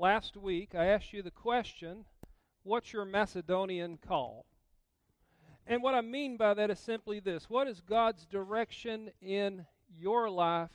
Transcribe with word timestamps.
last 0.00 0.34
week 0.34 0.74
I 0.74 0.86
asked 0.86 1.12
you 1.12 1.22
the 1.22 1.30
question, 1.30 2.06
What's 2.62 2.92
your 2.92 3.04
Macedonian 3.04 3.98
call? 3.98 4.46
And 5.66 5.82
what 5.82 5.94
I 5.94 6.00
mean 6.00 6.38
by 6.38 6.54
that 6.54 6.70
is 6.70 6.80
simply 6.80 7.20
this 7.20 7.50
What 7.50 7.68
is 7.68 7.82
God's 7.82 8.24
direction 8.26 9.10
in 9.20 9.66
your 9.98 10.30
life 10.30 10.70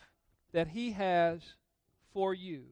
that 0.53 0.67
He 0.67 0.91
has 0.91 1.41
for 2.13 2.33
you? 2.35 2.65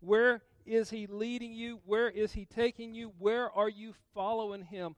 Where 0.00 0.42
is 0.66 0.90
He 0.90 1.06
leading 1.06 1.52
you? 1.52 1.80
Where 1.84 2.10
is 2.10 2.32
He 2.32 2.44
taking 2.44 2.92
you? 2.92 3.12
Where 3.18 3.50
are 3.50 3.68
you 3.68 3.94
following 4.14 4.64
Him? 4.64 4.96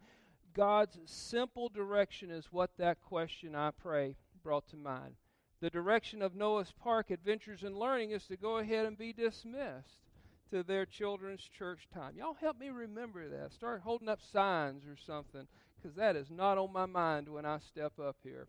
God's 0.55 0.99
simple 1.05 1.69
direction 1.69 2.31
is 2.31 2.47
what 2.51 2.71
that 2.79 3.01
question, 3.03 3.55
I 3.55 3.71
pray, 3.71 4.17
brought 4.43 4.67
to 4.69 4.77
mind. 4.77 5.15
The 5.61 5.71
direction 5.71 6.23
of 6.23 6.35
Noah's 6.35 6.73
Park 6.73 7.11
Adventures 7.11 7.63
and 7.63 7.77
Learning 7.77 8.13
is 8.13 8.27
to 8.27 8.37
go 8.37 8.57
ahead 8.57 8.87
and 8.87 8.97
be 8.97 9.13
dismissed 9.13 10.01
to 10.51 10.63
their 10.63 10.85
children's 10.85 11.43
church 11.43 11.89
time. 11.95 12.15
Y'all 12.17 12.37
help 12.41 12.59
me 12.59 12.71
remember 12.71 13.29
that. 13.29 13.53
Start 13.53 13.83
holding 13.83 14.09
up 14.09 14.21
signs 14.33 14.85
or 14.87 14.97
something 14.97 15.47
because 15.77 15.97
that 15.97 16.17
is 16.17 16.31
not 16.31 16.59
on 16.59 16.73
my 16.73 16.87
mind 16.87 17.29
when 17.29 17.47
I 17.47 17.59
step 17.59 17.93
up 17.99 18.17
here. 18.23 18.47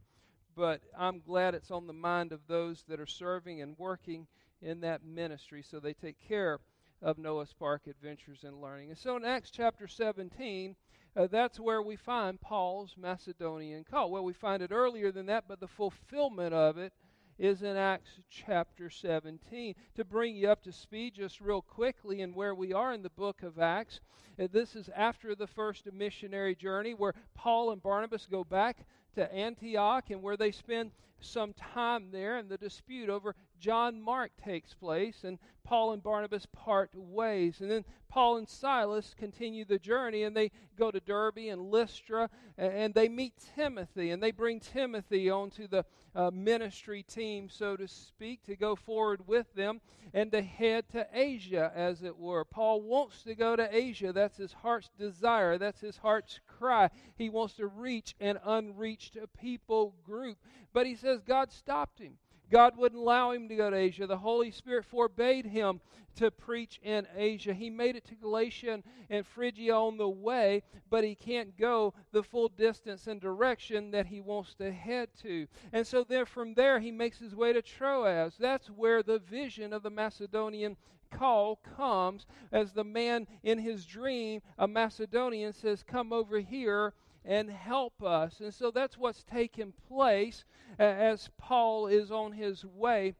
But 0.55 0.82
I'm 0.98 1.22
glad 1.22 1.55
it's 1.55 1.72
on 1.72 1.88
the 1.88 1.94
mind 1.94 2.32
of 2.32 2.41
those 2.48 2.84
that 2.90 3.00
are 3.00 3.05
serving 3.05 3.62
and 3.62 3.77
working 3.77 4.27
in 4.62 4.82
that 4.82 5.04
ministry 5.04 5.64
so 5.64 5.80
they 5.80 5.94
take 5.94 6.18
care 6.27 6.60
of 7.02 7.18
Noah's 7.18 7.54
Park 7.54 7.84
Adventures 7.88 8.44
and 8.44 8.62
Learning. 8.62 8.90
And 8.90 8.98
so 8.98 9.16
in 9.16 9.26
Acts 9.26 9.49
chapter 9.49 9.88
17, 9.88 10.76
uh, 11.16 11.27
that's 11.27 11.60
where 11.60 11.82
we 11.82 11.96
find 11.96 12.40
Paul's 12.40 12.96
Macedonian 12.98 13.84
call. 13.84 14.12
Well, 14.12 14.24
we 14.24 14.34
find 14.34 14.62
it 14.62 14.72
earlier 14.72 15.12
than 15.12 15.26
that, 15.27 15.46
but 15.48 15.60
the 15.60 15.68
fulfillment 15.68 16.54
of 16.54 16.77
it 16.77 16.94
is 17.41 17.63
in 17.63 17.76
Acts 17.76 18.20
chapter 18.30 18.88
17. 18.88 19.73
To 19.96 20.05
bring 20.05 20.35
you 20.35 20.52
up 20.52 20.62
to 20.62 20.71
speed 20.71 21.15
just 21.15 21.41
real 21.41 21.63
quickly 21.63 22.21
and 22.21 22.35
where 22.35 22.54
we 22.54 22.71
are 22.71 22.93
in 22.93 23.02
the 23.02 23.10
book 23.10 23.41
of 23.41 23.57
Acts, 23.57 23.99
uh, 24.40 24.48
this 24.54 24.76
is 24.76 24.91
after 24.96 25.34
the 25.34 25.48
first 25.48 25.91
missionary 25.91 26.54
journey 26.54 26.93
where 26.93 27.15
Paul 27.34 27.71
and 27.71 27.82
Barnabas 27.82 28.27
go 28.30 28.43
back 28.43 28.85
to 29.15 29.34
Antioch 29.34 30.09
and 30.09 30.21
where 30.21 30.37
they 30.37 30.51
spend 30.51 30.91
some 31.23 31.54
time 31.54 32.07
there, 32.12 32.37
and 32.37 32.49
the 32.49 32.57
dispute 32.57 33.09
over 33.09 33.35
John 33.59 34.01
Mark 34.01 34.31
takes 34.43 34.73
place, 34.73 35.23
and 35.23 35.37
Paul 35.63 35.93
and 35.93 36.01
Barnabas 36.03 36.48
part 36.48 36.90
ways. 36.95 37.62
And 37.62 37.70
then 37.70 37.85
Paul 38.09 38.37
and 38.37 38.49
Silas 38.49 39.15
continue 39.18 39.63
the 39.63 39.79
journey, 39.79 40.23
and 40.23 40.35
they 40.35 40.51
go 40.77 40.91
to 40.91 40.99
Derbe 40.99 41.37
and 41.49 41.71
Lystra, 41.71 42.29
and 42.57 42.93
they 42.93 43.07
meet 43.07 43.34
Timothy, 43.55 44.09
and 44.09 44.21
they 44.21 44.31
bring 44.31 44.59
Timothy 44.59 45.29
onto 45.29 45.68
the 45.68 45.85
uh, 46.15 46.31
ministry 46.31 47.03
team, 47.03 47.48
so 47.49 47.77
to 47.77 47.87
speak, 47.87 48.43
to 48.43 48.55
go 48.55 48.75
forward 48.75 49.27
with 49.27 49.53
them 49.53 49.79
and 50.13 50.31
to 50.31 50.41
head 50.41 50.90
to 50.90 51.07
Asia, 51.13 51.71
as 51.73 52.03
it 52.03 52.18
were. 52.18 52.43
Paul 52.43 52.81
wants 52.81 53.23
to 53.23 53.35
go 53.35 53.55
to 53.55 53.73
Asia. 53.73 54.12
That's 54.12 54.37
his 54.37 54.51
heart's 54.51 54.90
desire, 54.98 55.57
that's 55.57 55.79
his 55.79 55.98
heart's 55.98 56.40
cry. 56.48 56.90
He 57.15 57.29
wants 57.29 57.53
to 57.55 57.68
reach 57.68 58.15
an 58.20 58.40
unreached 58.43 59.01
people 59.40 59.96
group. 60.04 60.38
But 60.74 60.85
he 60.85 60.96
says 60.96 61.21
God 61.21 61.52
stopped 61.52 61.99
him. 61.99 62.18
God 62.52 62.76
wouldn't 62.77 63.02
allow 63.02 63.32
him 63.32 63.48
to 63.48 63.55
go 63.55 63.70
to 63.70 63.76
Asia. 63.76 64.06
The 64.06 64.18
Holy 64.18 64.52
Spirit 64.52 64.84
forbade 64.84 65.46
him 65.46 65.80
to 66.18 66.30
preach 66.30 66.81
in 66.84 67.08
Asia. 67.16 67.53
He 67.53 67.69
made 67.69 67.96
it 67.96 68.03
to 68.06 68.16
Galatia 68.16 68.84
and 69.09 69.25
Phrygia 69.25 69.74
on 69.74 69.97
the 69.97 70.09
way, 70.09 70.63
but 70.90 71.06
he 71.06 71.16
can't 71.16 71.58
go 71.58 71.94
the 72.12 72.22
full 72.22 72.50
distance 72.50 73.08
and 73.08 73.22
direction 73.22 73.91
that 73.91 74.08
he 74.08 74.19
wants 74.19 74.53
to 74.56 74.72
head 74.72 75.08
to. 75.22 75.47
And 75.72 75.88
so 75.88 76.03
then 76.03 76.25
from 76.25 76.53
there 76.53 76.81
he 76.81 76.91
makes 76.91 77.19
his 77.19 77.34
way 77.34 77.53
to 77.53 77.62
Troas. 77.62 78.36
That's 78.38 78.68
where 78.68 79.02
the 79.02 79.19
vision 79.19 79.72
of 79.72 79.84
the 79.84 79.90
Macedonian 79.90 80.75
call 81.09 81.58
comes 81.78 82.25
as 82.52 82.74
the 82.74 82.84
man 82.84 83.28
in 83.44 83.59
his 83.59 83.86
dream, 83.86 84.42
a 84.58 84.68
Macedonian, 84.68 85.54
says, 85.54 85.84
Come 85.84 86.12
over 86.12 86.40
here 86.40 86.94
and 87.26 87.50
help 87.50 88.02
us. 88.04 88.40
And 88.40 88.54
so 88.54 88.72
that's 88.72 88.98
what's 88.98 89.24
taking 89.24 89.74
place 89.88 90.44
as 90.80 91.30
Paul 91.38 91.88
is 91.88 92.12
on 92.12 92.32
his 92.32 92.66
way 92.66 93.16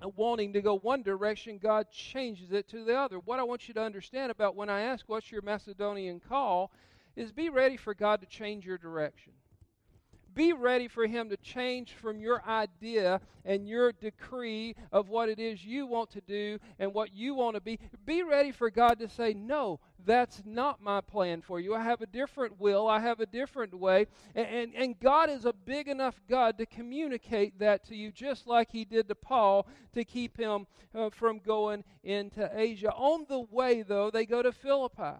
uh, 0.00 0.08
wanting 0.16 0.52
to 0.52 0.62
go 0.62 0.78
one 0.78 1.02
direction, 1.02 1.58
God 1.58 1.90
changes 1.90 2.52
it 2.52 2.68
to 2.68 2.84
the 2.84 2.96
other. 2.96 3.18
What 3.18 3.40
I 3.40 3.42
want 3.42 3.66
you 3.66 3.74
to 3.74 3.82
understand 3.82 4.30
about 4.30 4.54
when 4.54 4.70
I 4.70 4.82
ask 4.82 5.08
what's 5.08 5.32
your 5.32 5.42
Macedonian 5.42 6.20
call 6.20 6.70
is 7.16 7.32
be 7.32 7.48
ready 7.48 7.76
for 7.76 7.94
God 7.94 8.20
to 8.20 8.26
change 8.26 8.64
your 8.64 8.78
direction. 8.78 9.32
Be 10.38 10.52
ready 10.52 10.86
for 10.86 11.04
Him 11.04 11.30
to 11.30 11.36
change 11.38 11.94
from 11.94 12.20
your 12.20 12.40
idea 12.46 13.20
and 13.44 13.68
your 13.68 13.90
decree 13.90 14.76
of 14.92 15.08
what 15.08 15.28
it 15.28 15.40
is 15.40 15.64
you 15.64 15.84
want 15.84 16.12
to 16.12 16.20
do 16.20 16.60
and 16.78 16.94
what 16.94 17.12
you 17.12 17.34
want 17.34 17.56
to 17.56 17.60
be. 17.60 17.80
Be 18.06 18.22
ready 18.22 18.52
for 18.52 18.70
God 18.70 19.00
to 19.00 19.08
say, 19.08 19.34
No, 19.34 19.80
that's 20.06 20.40
not 20.46 20.80
my 20.80 21.00
plan 21.00 21.40
for 21.40 21.58
you. 21.58 21.74
I 21.74 21.82
have 21.82 22.02
a 22.02 22.06
different 22.06 22.60
will, 22.60 22.86
I 22.86 23.00
have 23.00 23.18
a 23.18 23.26
different 23.26 23.74
way. 23.76 24.06
And, 24.36 24.46
and, 24.46 24.74
and 24.76 25.00
God 25.00 25.28
is 25.28 25.44
a 25.44 25.52
big 25.52 25.88
enough 25.88 26.20
God 26.30 26.56
to 26.58 26.66
communicate 26.66 27.58
that 27.58 27.84
to 27.88 27.96
you, 27.96 28.12
just 28.12 28.46
like 28.46 28.70
He 28.70 28.84
did 28.84 29.08
to 29.08 29.16
Paul 29.16 29.66
to 29.94 30.04
keep 30.04 30.36
him 30.36 30.68
uh, 30.94 31.10
from 31.10 31.40
going 31.40 31.82
into 32.04 32.48
Asia. 32.54 32.92
On 32.92 33.26
the 33.28 33.40
way, 33.40 33.82
though, 33.82 34.08
they 34.08 34.24
go 34.24 34.40
to 34.40 34.52
Philippi. 34.52 35.18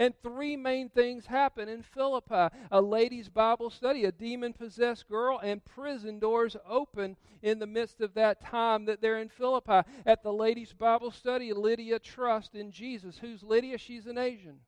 And 0.00 0.14
three 0.22 0.56
main 0.56 0.88
things 0.88 1.26
happen 1.26 1.68
in 1.68 1.82
Philippi 1.82 2.48
a 2.70 2.80
ladies' 2.80 3.28
Bible 3.28 3.68
study, 3.68 4.06
a 4.06 4.10
demon 4.10 4.54
possessed 4.54 5.06
girl, 5.10 5.38
and 5.42 5.62
prison 5.62 6.18
doors 6.18 6.56
open 6.66 7.18
in 7.42 7.58
the 7.58 7.66
midst 7.66 8.00
of 8.00 8.14
that 8.14 8.40
time 8.40 8.86
that 8.86 9.02
they're 9.02 9.18
in 9.18 9.28
Philippi. 9.28 9.86
At 10.06 10.22
the 10.22 10.32
ladies' 10.32 10.72
Bible 10.72 11.10
study, 11.10 11.52
Lydia 11.52 11.98
trusts 11.98 12.54
in 12.54 12.72
Jesus. 12.72 13.18
Who's 13.18 13.42
Lydia? 13.42 13.76
She's 13.76 14.06
an 14.06 14.16
Asian. 14.16 14.60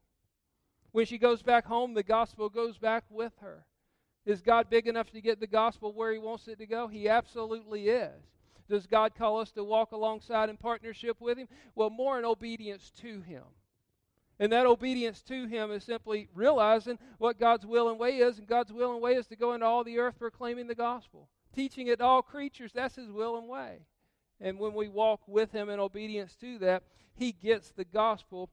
When 0.90 1.06
she 1.06 1.16
goes 1.16 1.40
back 1.40 1.64
home, 1.64 1.94
the 1.94 2.02
gospel 2.02 2.50
goes 2.50 2.76
back 2.76 3.04
with 3.08 3.32
her. 3.40 3.64
Is 4.26 4.42
God 4.42 4.68
big 4.68 4.86
enough 4.86 5.10
to 5.12 5.22
get 5.22 5.40
the 5.40 5.46
gospel 5.46 5.94
where 5.94 6.12
He 6.12 6.18
wants 6.18 6.46
it 6.46 6.58
to 6.58 6.66
go? 6.66 6.88
He 6.88 7.08
absolutely 7.08 7.88
is. 7.88 8.22
Does 8.68 8.86
God 8.86 9.14
call 9.14 9.40
us 9.40 9.50
to 9.52 9.64
walk 9.64 9.92
alongside 9.92 10.50
in 10.50 10.58
partnership 10.58 11.22
with 11.22 11.38
Him? 11.38 11.48
Well, 11.74 11.88
more 11.88 12.18
in 12.18 12.26
obedience 12.26 12.92
to 13.00 13.22
Him. 13.22 13.44
And 14.42 14.50
that 14.50 14.66
obedience 14.66 15.22
to 15.28 15.46
Him 15.46 15.70
is 15.70 15.84
simply 15.84 16.28
realizing 16.34 16.98
what 17.18 17.38
God's 17.38 17.64
will 17.64 17.90
and 17.90 17.96
way 17.96 18.16
is. 18.16 18.38
And 18.38 18.46
God's 18.48 18.72
will 18.72 18.92
and 18.92 19.00
way 19.00 19.12
is 19.12 19.28
to 19.28 19.36
go 19.36 19.52
into 19.52 19.64
all 19.66 19.84
the 19.84 20.00
earth 20.00 20.18
proclaiming 20.18 20.66
the 20.66 20.74
gospel, 20.74 21.28
teaching 21.54 21.86
it 21.86 22.00
to 22.00 22.04
all 22.04 22.22
creatures. 22.22 22.72
That's 22.74 22.96
His 22.96 23.08
will 23.08 23.38
and 23.38 23.48
way. 23.48 23.86
And 24.40 24.58
when 24.58 24.74
we 24.74 24.88
walk 24.88 25.20
with 25.28 25.52
Him 25.52 25.68
in 25.68 25.78
obedience 25.78 26.34
to 26.40 26.58
that, 26.58 26.82
He 27.14 27.30
gets 27.30 27.70
the 27.70 27.84
gospel 27.84 28.50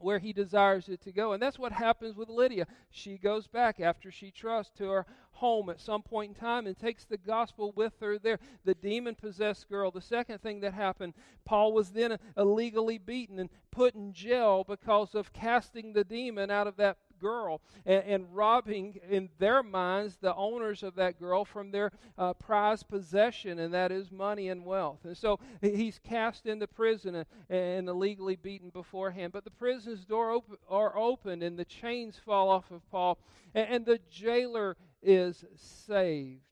where 0.00 0.18
he 0.18 0.32
desires 0.32 0.88
it 0.88 1.02
to 1.02 1.12
go. 1.12 1.32
And 1.32 1.42
that's 1.42 1.58
what 1.58 1.72
happens 1.72 2.16
with 2.16 2.28
Lydia. 2.28 2.66
She 2.90 3.18
goes 3.18 3.46
back 3.46 3.80
after 3.80 4.10
she 4.10 4.30
trusts 4.30 4.72
to 4.78 4.88
her 4.88 5.06
home 5.32 5.70
at 5.70 5.80
some 5.80 6.02
point 6.02 6.30
in 6.30 6.34
time 6.34 6.66
and 6.66 6.76
takes 6.76 7.04
the 7.04 7.16
gospel 7.16 7.72
with 7.74 7.94
her 8.00 8.18
there. 8.18 8.38
The 8.64 8.74
demon 8.74 9.14
possessed 9.14 9.68
girl. 9.68 9.90
The 9.90 10.00
second 10.00 10.42
thing 10.42 10.60
that 10.60 10.74
happened, 10.74 11.14
Paul 11.44 11.72
was 11.72 11.90
then 11.90 12.18
illegally 12.36 12.98
beaten 12.98 13.38
and 13.38 13.50
put 13.70 13.94
in 13.94 14.12
jail 14.12 14.64
because 14.68 15.14
of 15.14 15.32
casting 15.32 15.92
the 15.92 16.04
demon 16.04 16.50
out 16.50 16.66
of 16.66 16.76
that 16.76 16.98
girl 17.20 17.60
and, 17.86 18.02
and, 18.04 18.34
robbing, 18.34 18.98
in 19.08 19.28
their 19.38 19.62
minds, 19.62 20.16
the 20.16 20.34
owners 20.34 20.82
of 20.82 20.94
that 20.96 21.18
girl 21.18 21.44
from 21.44 21.70
their 21.70 21.92
uh, 22.18 22.32
prized 22.34 22.88
possession, 22.88 23.58
and 23.58 23.74
that 23.74 23.92
is 23.92 24.10
money 24.10 24.48
and 24.48 24.64
wealth. 24.64 25.00
And 25.04 25.16
so 25.16 25.38
he's 25.60 25.98
cast 25.98 26.46
into 26.46 26.66
prison 26.66 27.14
and, 27.14 27.26
and 27.48 27.88
illegally 27.88 28.36
beaten 28.36 28.70
beforehand. 28.70 29.32
But 29.32 29.44
the 29.44 29.50
prison's 29.50 30.04
door 30.04 30.32
op- 30.32 30.58
are 30.68 30.96
opened, 30.96 31.42
and 31.42 31.58
the 31.58 31.64
chains 31.64 32.18
fall 32.24 32.48
off 32.48 32.70
of 32.70 32.88
Paul, 32.90 33.18
and, 33.54 33.68
and 33.68 33.86
the 33.86 34.00
jailer 34.10 34.76
is 35.02 35.44
saved. 35.56 36.42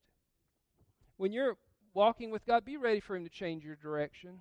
When 1.17 1.33
you're 1.33 1.57
walking 1.95 2.31
with 2.31 2.47
God, 2.47 2.65
be 2.65 2.77
ready 2.77 3.01
for 3.01 3.17
Him 3.17 3.25
to 3.25 3.31
change 3.31 3.65
your 3.65 3.77
direction. 3.77 4.41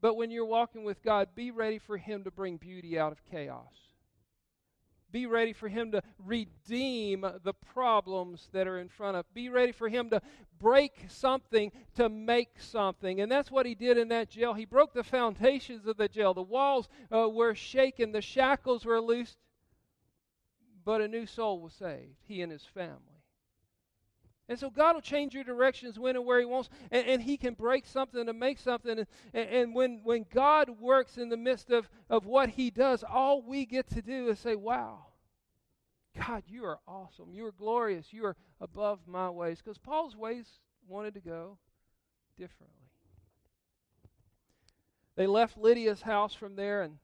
But 0.00 0.16
when 0.16 0.30
you're 0.30 0.44
walking 0.44 0.84
with 0.84 1.02
God, 1.02 1.28
be 1.34 1.50
ready 1.50 1.78
for 1.78 1.96
Him 1.96 2.24
to 2.24 2.30
bring 2.30 2.56
beauty 2.56 2.98
out 2.98 3.12
of 3.12 3.24
chaos. 3.24 3.91
Be 5.12 5.26
ready 5.26 5.52
for 5.52 5.68
Him 5.68 5.92
to 5.92 6.02
redeem 6.18 7.26
the 7.44 7.52
problems 7.52 8.48
that 8.52 8.66
are 8.66 8.78
in 8.78 8.88
front 8.88 9.16
of. 9.16 9.32
Be 9.34 9.50
ready 9.50 9.72
for 9.72 9.88
Him 9.88 10.10
to 10.10 10.22
break 10.58 11.04
something 11.08 11.70
to 11.96 12.08
make 12.08 12.58
something. 12.58 13.20
And 13.20 13.30
that's 13.30 13.50
what 13.50 13.66
He 13.66 13.74
did 13.74 13.98
in 13.98 14.08
that 14.08 14.30
jail. 14.30 14.54
He 14.54 14.64
broke 14.64 14.94
the 14.94 15.04
foundations 15.04 15.86
of 15.86 15.96
the 15.98 16.08
jail. 16.08 16.34
The 16.34 16.42
walls 16.42 16.88
uh, 17.14 17.28
were 17.28 17.54
shaken, 17.54 18.12
the 18.12 18.22
shackles 18.22 18.84
were 18.84 19.00
loosed, 19.00 19.38
but 20.84 21.00
a 21.00 21.08
new 21.08 21.26
soul 21.26 21.60
was 21.60 21.74
saved, 21.74 22.16
he 22.26 22.42
and 22.42 22.50
his 22.50 22.64
family. 22.64 23.11
And 24.48 24.58
so 24.58 24.70
God 24.70 24.94
will 24.94 25.00
change 25.00 25.34
your 25.34 25.44
directions 25.44 25.98
when 25.98 26.16
and 26.16 26.26
where 26.26 26.40
He 26.40 26.44
wants, 26.44 26.68
and, 26.90 27.06
and 27.06 27.22
He 27.22 27.36
can 27.36 27.54
break 27.54 27.86
something 27.86 28.26
to 28.26 28.32
make 28.32 28.58
something. 28.58 28.98
And, 28.98 29.06
and, 29.32 29.74
when, 29.74 30.00
when 30.02 30.26
God 30.32 30.68
works 30.80 31.16
in 31.16 31.28
the 31.28 31.36
midst 31.36 31.70
of, 31.70 31.88
of 32.10 32.26
what 32.26 32.50
He 32.50 32.70
does, 32.70 33.04
all 33.04 33.42
we 33.42 33.64
get 33.64 33.88
to 33.90 34.02
do 34.02 34.28
is 34.28 34.38
say, 34.38 34.56
Wow, 34.56 35.06
God, 36.18 36.42
you 36.46 36.64
are 36.64 36.80
awesome. 36.88 37.32
You 37.32 37.46
are 37.46 37.52
glorious. 37.52 38.12
You 38.12 38.26
are 38.26 38.36
above 38.60 39.00
my 39.06 39.30
ways. 39.30 39.60
Because 39.62 39.78
Paul's 39.78 40.16
ways 40.16 40.46
wanted 40.88 41.14
to 41.14 41.20
go 41.20 41.58
differently. 42.36 42.76
They 45.14 45.26
left 45.26 45.56
Lydia's 45.56 46.02
house 46.02 46.34
from 46.34 46.56
there 46.56 46.82
and 46.82 46.98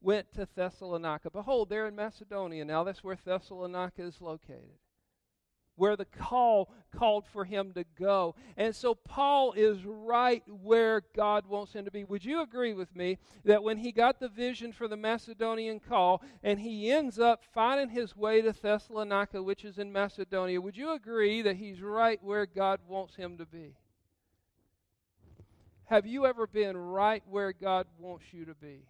went 0.00 0.32
to 0.34 0.48
Thessalonica. 0.56 1.30
Behold, 1.30 1.68
they're 1.68 1.88
in 1.88 1.96
Macedonia 1.96 2.64
now. 2.64 2.84
That's 2.84 3.04
where 3.04 3.18
Thessalonica 3.22 4.02
is 4.02 4.20
located 4.20 4.78
where 5.80 5.96
the 5.96 6.04
call 6.04 6.70
called 6.94 7.24
for 7.32 7.42
him 7.42 7.72
to 7.72 7.84
go. 7.98 8.34
And 8.58 8.76
so 8.76 8.94
Paul 8.94 9.54
is 9.54 9.78
right 9.82 10.42
where 10.46 11.02
God 11.16 11.46
wants 11.46 11.72
him 11.72 11.86
to 11.86 11.90
be. 11.90 12.04
Would 12.04 12.22
you 12.22 12.42
agree 12.42 12.74
with 12.74 12.94
me 12.94 13.16
that 13.46 13.62
when 13.62 13.78
he 13.78 13.90
got 13.90 14.20
the 14.20 14.28
vision 14.28 14.72
for 14.72 14.88
the 14.88 14.96
Macedonian 14.98 15.80
call 15.80 16.22
and 16.42 16.60
he 16.60 16.90
ends 16.90 17.18
up 17.18 17.42
finding 17.54 17.88
his 17.88 18.14
way 18.14 18.42
to 18.42 18.52
Thessalonica, 18.52 19.42
which 19.42 19.64
is 19.64 19.78
in 19.78 19.90
Macedonia, 19.90 20.60
would 20.60 20.76
you 20.76 20.92
agree 20.92 21.40
that 21.40 21.56
he's 21.56 21.80
right 21.80 22.22
where 22.22 22.44
God 22.44 22.80
wants 22.86 23.16
him 23.16 23.38
to 23.38 23.46
be? 23.46 23.74
Have 25.84 26.04
you 26.04 26.26
ever 26.26 26.46
been 26.46 26.76
right 26.76 27.22
where 27.26 27.54
God 27.54 27.86
wants 27.98 28.26
you 28.32 28.44
to 28.44 28.54
be? 28.54 28.84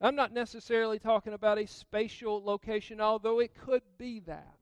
I'm 0.00 0.14
not 0.14 0.32
necessarily 0.32 1.00
talking 1.00 1.32
about 1.32 1.58
a 1.58 1.66
spatial 1.66 2.44
location, 2.44 3.00
although 3.00 3.40
it 3.40 3.56
could 3.56 3.82
be 3.98 4.20
that. 4.20 4.59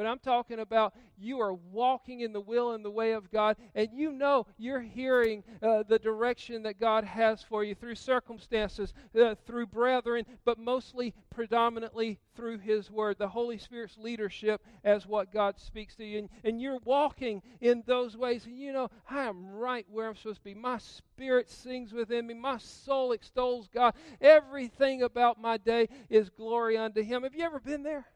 But 0.00 0.06
I'm 0.06 0.18
talking 0.18 0.60
about 0.60 0.94
you 1.18 1.40
are 1.40 1.52
walking 1.52 2.20
in 2.20 2.32
the 2.32 2.40
will 2.40 2.72
and 2.72 2.82
the 2.82 2.90
way 2.90 3.12
of 3.12 3.30
God, 3.30 3.58
and 3.74 3.90
you 3.92 4.12
know 4.12 4.46
you're 4.56 4.80
hearing 4.80 5.44
uh, 5.62 5.82
the 5.86 5.98
direction 5.98 6.62
that 6.62 6.80
God 6.80 7.04
has 7.04 7.42
for 7.42 7.64
you 7.64 7.74
through 7.74 7.96
circumstances, 7.96 8.94
uh, 9.14 9.34
through 9.46 9.66
brethren, 9.66 10.24
but 10.46 10.58
mostly, 10.58 11.12
predominantly 11.28 12.18
through 12.34 12.60
His 12.60 12.90
Word, 12.90 13.18
the 13.18 13.28
Holy 13.28 13.58
Spirit's 13.58 13.98
leadership 13.98 14.62
as 14.84 15.06
what 15.06 15.34
God 15.34 15.60
speaks 15.60 15.96
to 15.96 16.04
you. 16.06 16.20
And, 16.20 16.30
and 16.44 16.62
you're 16.62 16.80
walking 16.82 17.42
in 17.60 17.82
those 17.84 18.16
ways, 18.16 18.46
and 18.46 18.58
you 18.58 18.72
know, 18.72 18.88
I 19.10 19.24
am 19.24 19.50
right 19.50 19.84
where 19.90 20.08
I'm 20.08 20.16
supposed 20.16 20.38
to 20.38 20.44
be. 20.44 20.54
My 20.54 20.78
spirit 20.78 21.50
sings 21.50 21.92
within 21.92 22.26
me, 22.26 22.32
my 22.32 22.56
soul 22.56 23.12
extols 23.12 23.68
God. 23.68 23.92
Everything 24.18 25.02
about 25.02 25.38
my 25.38 25.58
day 25.58 25.90
is 26.08 26.30
glory 26.30 26.78
unto 26.78 27.02
Him. 27.02 27.22
Have 27.24 27.34
you 27.34 27.44
ever 27.44 27.60
been 27.60 27.82
there? 27.82 28.06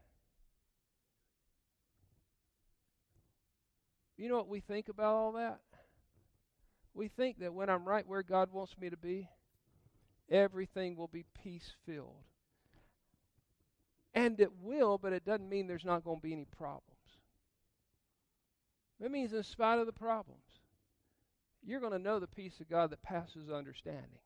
You 4.16 4.28
know 4.28 4.36
what 4.36 4.48
we 4.48 4.60
think 4.60 4.88
about 4.88 5.14
all 5.14 5.32
that? 5.32 5.60
We 6.94 7.08
think 7.08 7.40
that 7.40 7.52
when 7.52 7.68
I'm 7.68 7.84
right 7.84 8.06
where 8.06 8.22
God 8.22 8.52
wants 8.52 8.76
me 8.78 8.88
to 8.90 8.96
be, 8.96 9.28
everything 10.30 10.96
will 10.96 11.08
be 11.08 11.24
peace 11.42 11.72
filled. 11.84 12.24
And 14.14 14.40
it 14.40 14.52
will, 14.62 14.96
but 14.96 15.12
it 15.12 15.24
doesn't 15.24 15.48
mean 15.48 15.66
there's 15.66 15.84
not 15.84 16.04
going 16.04 16.18
to 16.18 16.22
be 16.22 16.32
any 16.32 16.44
problems. 16.44 16.94
It 19.00 19.10
means, 19.10 19.32
in 19.32 19.42
spite 19.42 19.80
of 19.80 19.86
the 19.86 19.92
problems, 19.92 20.40
you're 21.64 21.80
going 21.80 21.92
to 21.92 21.98
know 21.98 22.20
the 22.20 22.28
peace 22.28 22.60
of 22.60 22.70
God 22.70 22.90
that 22.90 23.02
passes 23.02 23.50
understanding. 23.50 24.20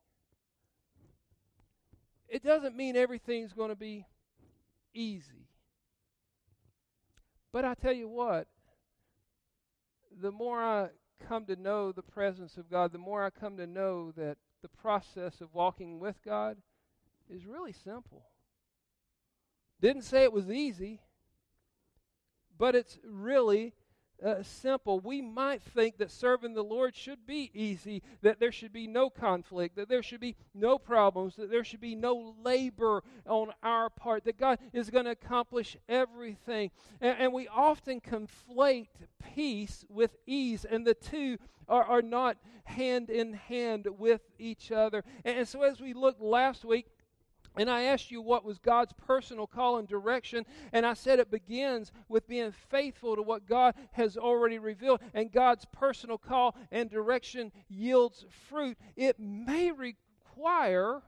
It 2.28 2.44
doesn't 2.44 2.76
mean 2.76 2.96
everything's 2.96 3.54
going 3.54 3.70
to 3.70 3.76
be 3.76 4.06
easy. 4.92 5.48
But 7.50 7.64
I 7.64 7.72
tell 7.72 7.94
you 7.94 8.08
what, 8.08 8.46
the 10.20 10.32
more 10.32 10.62
I 10.62 10.88
come 11.26 11.46
to 11.46 11.56
know 11.56 11.92
the 11.92 12.02
presence 12.02 12.56
of 12.56 12.70
God, 12.70 12.92
the 12.92 12.98
more 12.98 13.24
I 13.24 13.30
come 13.30 13.56
to 13.56 13.66
know 13.66 14.12
that 14.12 14.36
the 14.62 14.68
process 14.68 15.40
of 15.40 15.54
walking 15.54 15.98
with 15.98 16.16
God 16.24 16.58
is 17.28 17.46
really 17.46 17.72
simple. 17.72 18.24
Didn't 19.80 20.02
say 20.02 20.24
it 20.24 20.32
was 20.32 20.50
easy, 20.50 21.00
but 22.56 22.74
it's 22.74 22.98
really 23.04 23.74
uh, 24.24 24.42
simple. 24.42 25.00
We 25.00 25.20
might 25.20 25.62
think 25.62 25.98
that 25.98 26.10
serving 26.10 26.54
the 26.54 26.62
Lord 26.62 26.96
should 26.96 27.26
be 27.26 27.50
easy, 27.54 28.02
that 28.22 28.40
there 28.40 28.52
should 28.52 28.72
be 28.72 28.86
no 28.86 29.10
conflict, 29.10 29.76
that 29.76 29.88
there 29.88 30.02
should 30.02 30.20
be 30.20 30.36
no 30.54 30.78
problems, 30.78 31.36
that 31.36 31.50
there 31.50 31.64
should 31.64 31.80
be 31.80 31.94
no 31.94 32.34
labor 32.42 33.02
on 33.26 33.52
our 33.62 33.90
part, 33.90 34.24
that 34.24 34.38
God 34.38 34.58
is 34.72 34.90
going 34.90 35.04
to 35.04 35.12
accomplish 35.12 35.76
everything. 35.88 36.70
And, 37.00 37.16
and, 37.18 37.32
we 37.32 37.46
often 37.48 38.00
conflate 38.00 38.88
peace 39.34 39.84
with 39.88 40.16
ease, 40.26 40.64
and 40.64 40.86
the 40.86 40.94
two 40.94 41.38
are, 41.68 41.84
are 41.84 42.02
not 42.02 42.36
hand 42.64 43.10
in 43.10 43.34
hand 43.34 43.86
with 43.98 44.22
each 44.38 44.72
other. 44.72 45.04
And, 45.24 45.38
and 45.38 45.48
so, 45.48 45.62
as 45.62 45.80
we 45.80 45.92
looked 45.92 46.20
last 46.20 46.64
week, 46.64 46.86
and 47.58 47.68
I 47.68 47.82
asked 47.82 48.10
you 48.10 48.22
what 48.22 48.44
was 48.44 48.58
God's 48.58 48.92
personal 48.92 49.46
call 49.46 49.78
and 49.78 49.88
direction, 49.88 50.46
and 50.72 50.86
I 50.86 50.94
said 50.94 51.18
it 51.18 51.30
begins 51.30 51.92
with 52.08 52.28
being 52.28 52.52
faithful 52.52 53.16
to 53.16 53.22
what 53.22 53.46
God 53.46 53.74
has 53.92 54.16
already 54.16 54.58
revealed, 54.58 55.00
and 55.12 55.30
God's 55.30 55.66
personal 55.66 56.18
call 56.18 56.56
and 56.70 56.88
direction 56.88 57.52
yields 57.68 58.24
fruit. 58.48 58.78
It 58.96 59.18
may 59.18 59.72
require 59.72 61.02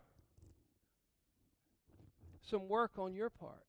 some 2.43 2.69
work 2.69 2.93
on 2.99 3.15
your 3.15 3.31
part. 3.31 3.63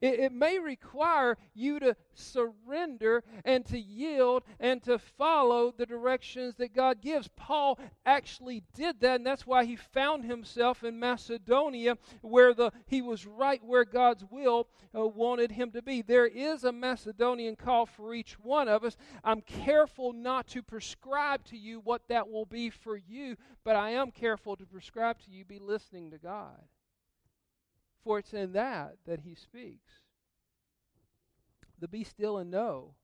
It, 0.00 0.20
it 0.20 0.32
may 0.32 0.58
require 0.58 1.36
you 1.54 1.78
to 1.80 1.96
surrender 2.14 3.22
and 3.44 3.64
to 3.66 3.78
yield 3.78 4.44
and 4.58 4.82
to 4.84 4.98
follow 4.98 5.72
the 5.76 5.86
directions 5.86 6.56
that 6.56 6.74
God 6.74 7.00
gives. 7.00 7.28
Paul 7.36 7.78
actually 8.06 8.62
did 8.74 9.00
that, 9.00 9.16
and 9.16 9.26
that's 9.26 9.46
why 9.46 9.64
he 9.64 9.76
found 9.76 10.24
himself 10.24 10.84
in 10.84 10.98
Macedonia, 10.98 11.98
where 12.22 12.54
the 12.54 12.70
he 12.86 13.02
was 13.02 13.26
right 13.26 13.62
where 13.62 13.84
God's 13.84 14.24
will 14.30 14.68
uh, 14.96 15.06
wanted 15.06 15.52
him 15.52 15.70
to 15.72 15.82
be. 15.82 16.02
There 16.02 16.26
is 16.26 16.64
a 16.64 16.72
Macedonian 16.72 17.56
call 17.56 17.86
for 17.86 18.14
each 18.14 18.38
one 18.38 18.68
of 18.68 18.84
us. 18.84 18.96
I'm 19.24 19.42
careful 19.42 20.12
not 20.12 20.46
to 20.48 20.62
prescribe 20.62 21.44
to 21.46 21.56
you 21.56 21.80
what 21.80 22.08
that 22.08 22.28
will 22.30 22.46
be 22.46 22.70
for 22.70 22.96
you, 22.96 23.36
but 23.64 23.76
I 23.76 23.90
am 23.90 24.10
careful 24.10 24.56
to 24.56 24.66
prescribe 24.66 25.18
to 25.24 25.30
you 25.30 25.44
be 25.44 25.58
listening 25.58 26.10
to 26.10 26.18
God. 26.18 26.60
For 28.04 28.18
it's 28.18 28.32
in 28.32 28.52
that 28.52 28.96
that 29.06 29.20
he 29.20 29.34
speaks. 29.34 29.92
The 31.78 31.88
be 31.88 32.04
still 32.04 32.38
and 32.38 32.50
know 32.50 32.94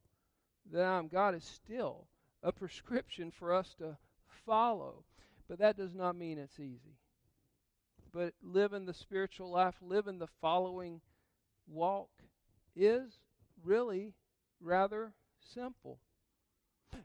that 0.72 0.84
I 0.84 0.98
am 0.98 1.08
God 1.08 1.34
is 1.34 1.44
still 1.44 2.06
a 2.42 2.52
prescription 2.52 3.30
for 3.30 3.54
us 3.54 3.74
to 3.78 3.96
follow. 4.44 5.04
But 5.48 5.58
that 5.58 5.76
does 5.76 5.94
not 5.94 6.16
mean 6.16 6.38
it's 6.38 6.58
easy. 6.58 6.98
But 8.12 8.34
living 8.42 8.86
the 8.86 8.94
spiritual 8.94 9.50
life, 9.50 9.74
living 9.80 10.18
the 10.18 10.28
following 10.40 11.00
walk 11.66 12.10
is 12.74 13.18
really 13.62 14.14
rather 14.60 15.12
simple. 15.54 15.98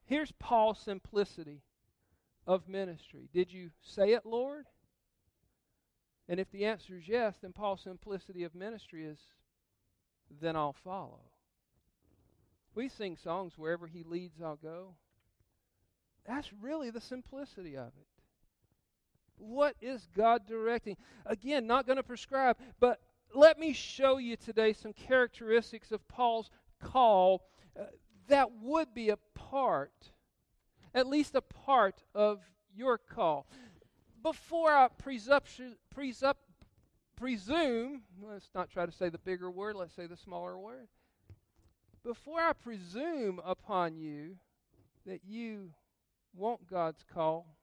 Here's 0.05 0.31
Paul's 0.33 0.79
simplicity 0.79 1.61
of 2.47 2.67
ministry. 2.67 3.29
Did 3.33 3.51
you 3.51 3.71
say 3.81 4.13
it, 4.13 4.25
Lord? 4.25 4.65
And 6.31 6.39
if 6.39 6.49
the 6.49 6.63
answer 6.63 6.95
is 6.95 7.09
yes, 7.09 7.35
then 7.41 7.51
Paul's 7.51 7.81
simplicity 7.81 8.45
of 8.45 8.55
ministry 8.55 9.05
is, 9.05 9.19
then 10.39 10.55
I'll 10.55 10.71
follow. 10.71 11.19
We 12.73 12.87
sing 12.87 13.17
songs, 13.17 13.57
wherever 13.57 13.85
he 13.85 14.03
leads, 14.03 14.41
I'll 14.41 14.55
go. 14.55 14.95
That's 16.25 16.49
really 16.61 16.89
the 16.89 17.01
simplicity 17.01 17.75
of 17.75 17.87
it. 17.87 18.07
What 19.39 19.75
is 19.81 20.07
God 20.15 20.47
directing? 20.47 20.95
Again, 21.25 21.67
not 21.67 21.85
going 21.85 21.97
to 21.97 22.03
prescribe, 22.03 22.55
but 22.79 23.01
let 23.35 23.59
me 23.59 23.73
show 23.73 24.17
you 24.17 24.37
today 24.37 24.71
some 24.71 24.93
characteristics 24.93 25.91
of 25.91 26.07
Paul's 26.07 26.49
call 26.81 27.43
uh, 27.77 27.87
that 28.29 28.49
would 28.61 28.93
be 28.93 29.09
a 29.09 29.17
part, 29.35 30.11
at 30.95 31.07
least 31.07 31.35
a 31.35 31.41
part 31.41 32.03
of 32.15 32.39
your 32.73 32.97
call 32.97 33.47
before 34.23 34.71
I 34.71 34.87
presumption, 34.87 35.75
presup, 35.95 36.35
presume, 37.15 38.03
let's 38.21 38.49
not 38.53 38.69
try 38.69 38.85
to 38.85 38.91
say 38.91 39.09
the 39.09 39.17
bigger 39.17 39.49
word, 39.49 39.75
let's 39.75 39.95
say 39.95 40.07
the 40.07 40.17
smaller 40.17 40.57
word. 40.57 40.87
Before 42.03 42.39
I 42.39 42.53
presume 42.53 43.39
upon 43.45 43.95
you 43.97 44.37
that 45.05 45.21
you 45.25 45.71
want 46.35 46.67
God's 46.67 47.03
call, 47.13 47.55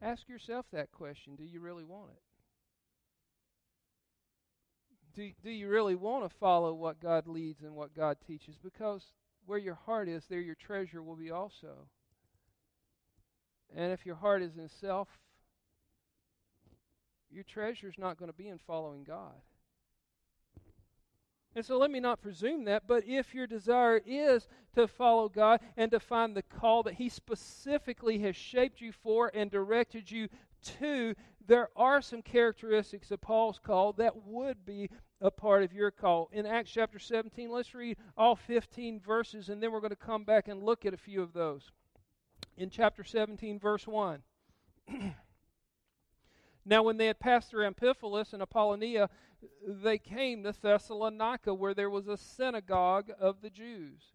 ask 0.00 0.28
yourself 0.28 0.66
that 0.72 0.90
question 0.92 1.36
do 1.36 1.44
you 1.44 1.60
really 1.60 1.84
want 1.84 2.10
it? 2.10 2.22
Do, 5.14 5.30
do 5.42 5.50
you 5.50 5.68
really 5.68 5.96
want 5.96 6.28
to 6.28 6.36
follow 6.36 6.72
what 6.72 7.00
God 7.00 7.26
leads 7.26 7.62
and 7.62 7.74
what 7.74 7.94
God 7.94 8.16
teaches? 8.26 8.56
Because 8.62 9.04
where 9.44 9.58
your 9.58 9.74
heart 9.74 10.08
is, 10.08 10.24
there 10.28 10.40
your 10.40 10.54
treasure 10.54 11.02
will 11.02 11.16
be 11.16 11.30
also. 11.30 11.88
And 13.76 13.92
if 13.92 14.04
your 14.04 14.16
heart 14.16 14.42
is 14.42 14.56
in 14.56 14.68
self, 14.68 15.08
your 17.30 17.44
treasure 17.44 17.88
is 17.88 17.98
not 17.98 18.18
going 18.18 18.30
to 18.30 18.36
be 18.36 18.48
in 18.48 18.58
following 18.58 19.04
God. 19.04 19.34
And 21.54 21.64
so 21.64 21.78
let 21.78 21.90
me 21.90 21.98
not 21.98 22.22
presume 22.22 22.64
that, 22.64 22.84
but 22.86 23.04
if 23.06 23.34
your 23.34 23.46
desire 23.46 24.00
is 24.06 24.46
to 24.76 24.86
follow 24.86 25.28
God 25.28 25.60
and 25.76 25.90
to 25.90 25.98
find 25.98 26.36
the 26.36 26.42
call 26.42 26.84
that 26.84 26.94
He 26.94 27.08
specifically 27.08 28.20
has 28.20 28.36
shaped 28.36 28.80
you 28.80 28.92
for 28.92 29.32
and 29.34 29.50
directed 29.50 30.10
you 30.10 30.28
to, 30.78 31.14
there 31.46 31.68
are 31.74 32.00
some 32.00 32.22
characteristics 32.22 33.10
of 33.10 33.20
Paul's 33.20 33.58
call 33.58 33.92
that 33.94 34.24
would 34.24 34.64
be 34.64 34.90
a 35.20 35.30
part 35.30 35.64
of 35.64 35.72
your 35.72 35.90
call. 35.90 36.30
In 36.32 36.46
Acts 36.46 36.70
chapter 36.70 37.00
17, 37.00 37.50
let's 37.50 37.74
read 37.74 37.96
all 38.16 38.36
15 38.36 39.00
verses, 39.00 39.48
and 39.48 39.60
then 39.60 39.72
we're 39.72 39.80
going 39.80 39.90
to 39.90 39.96
come 39.96 40.22
back 40.22 40.46
and 40.46 40.62
look 40.62 40.86
at 40.86 40.94
a 40.94 40.98
few 40.98 41.20
of 41.20 41.32
those. 41.32 41.72
In 42.60 42.68
chapter 42.68 43.02
17, 43.02 43.58
verse 43.58 43.86
1. 43.86 44.22
now, 46.66 46.82
when 46.82 46.98
they 46.98 47.06
had 47.06 47.18
passed 47.18 47.50
through 47.50 47.64
Amphipolis 47.64 48.34
and 48.34 48.42
Apollonia, 48.42 49.08
they 49.66 49.96
came 49.96 50.42
to 50.42 50.52
Thessalonica, 50.52 51.54
where 51.54 51.72
there 51.72 51.88
was 51.88 52.06
a 52.06 52.18
synagogue 52.18 53.10
of 53.18 53.40
the 53.40 53.48
Jews. 53.48 54.12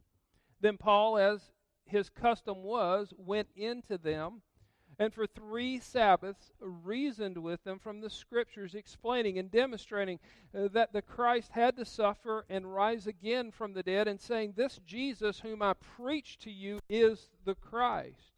Then 0.61 0.77
Paul, 0.77 1.17
as 1.17 1.51
his 1.85 2.09
custom 2.09 2.63
was, 2.63 3.13
went 3.17 3.47
into 3.55 3.97
them 3.97 4.43
and 4.97 5.13
for 5.13 5.27
three 5.27 5.79
Sabbaths 5.79 6.51
reasoned 6.59 7.37
with 7.37 7.63
them 7.63 7.79
from 7.79 7.99
the 7.99 8.09
Scriptures, 8.09 8.75
explaining 8.75 9.37
and 9.37 9.51
demonstrating 9.51 10.19
uh, 10.57 10.69
that 10.69 10.93
the 10.93 11.01
Christ 11.01 11.51
had 11.51 11.75
to 11.77 11.85
suffer 11.85 12.45
and 12.49 12.73
rise 12.73 13.07
again 13.07 13.51
from 13.51 13.73
the 13.73 13.83
dead, 13.83 14.07
and 14.07 14.19
saying, 14.19 14.53
This 14.55 14.79
Jesus 14.85 15.39
whom 15.39 15.61
I 15.61 15.73
preach 15.73 16.37
to 16.39 16.51
you 16.51 16.79
is 16.89 17.29
the 17.43 17.55
Christ. 17.55 18.34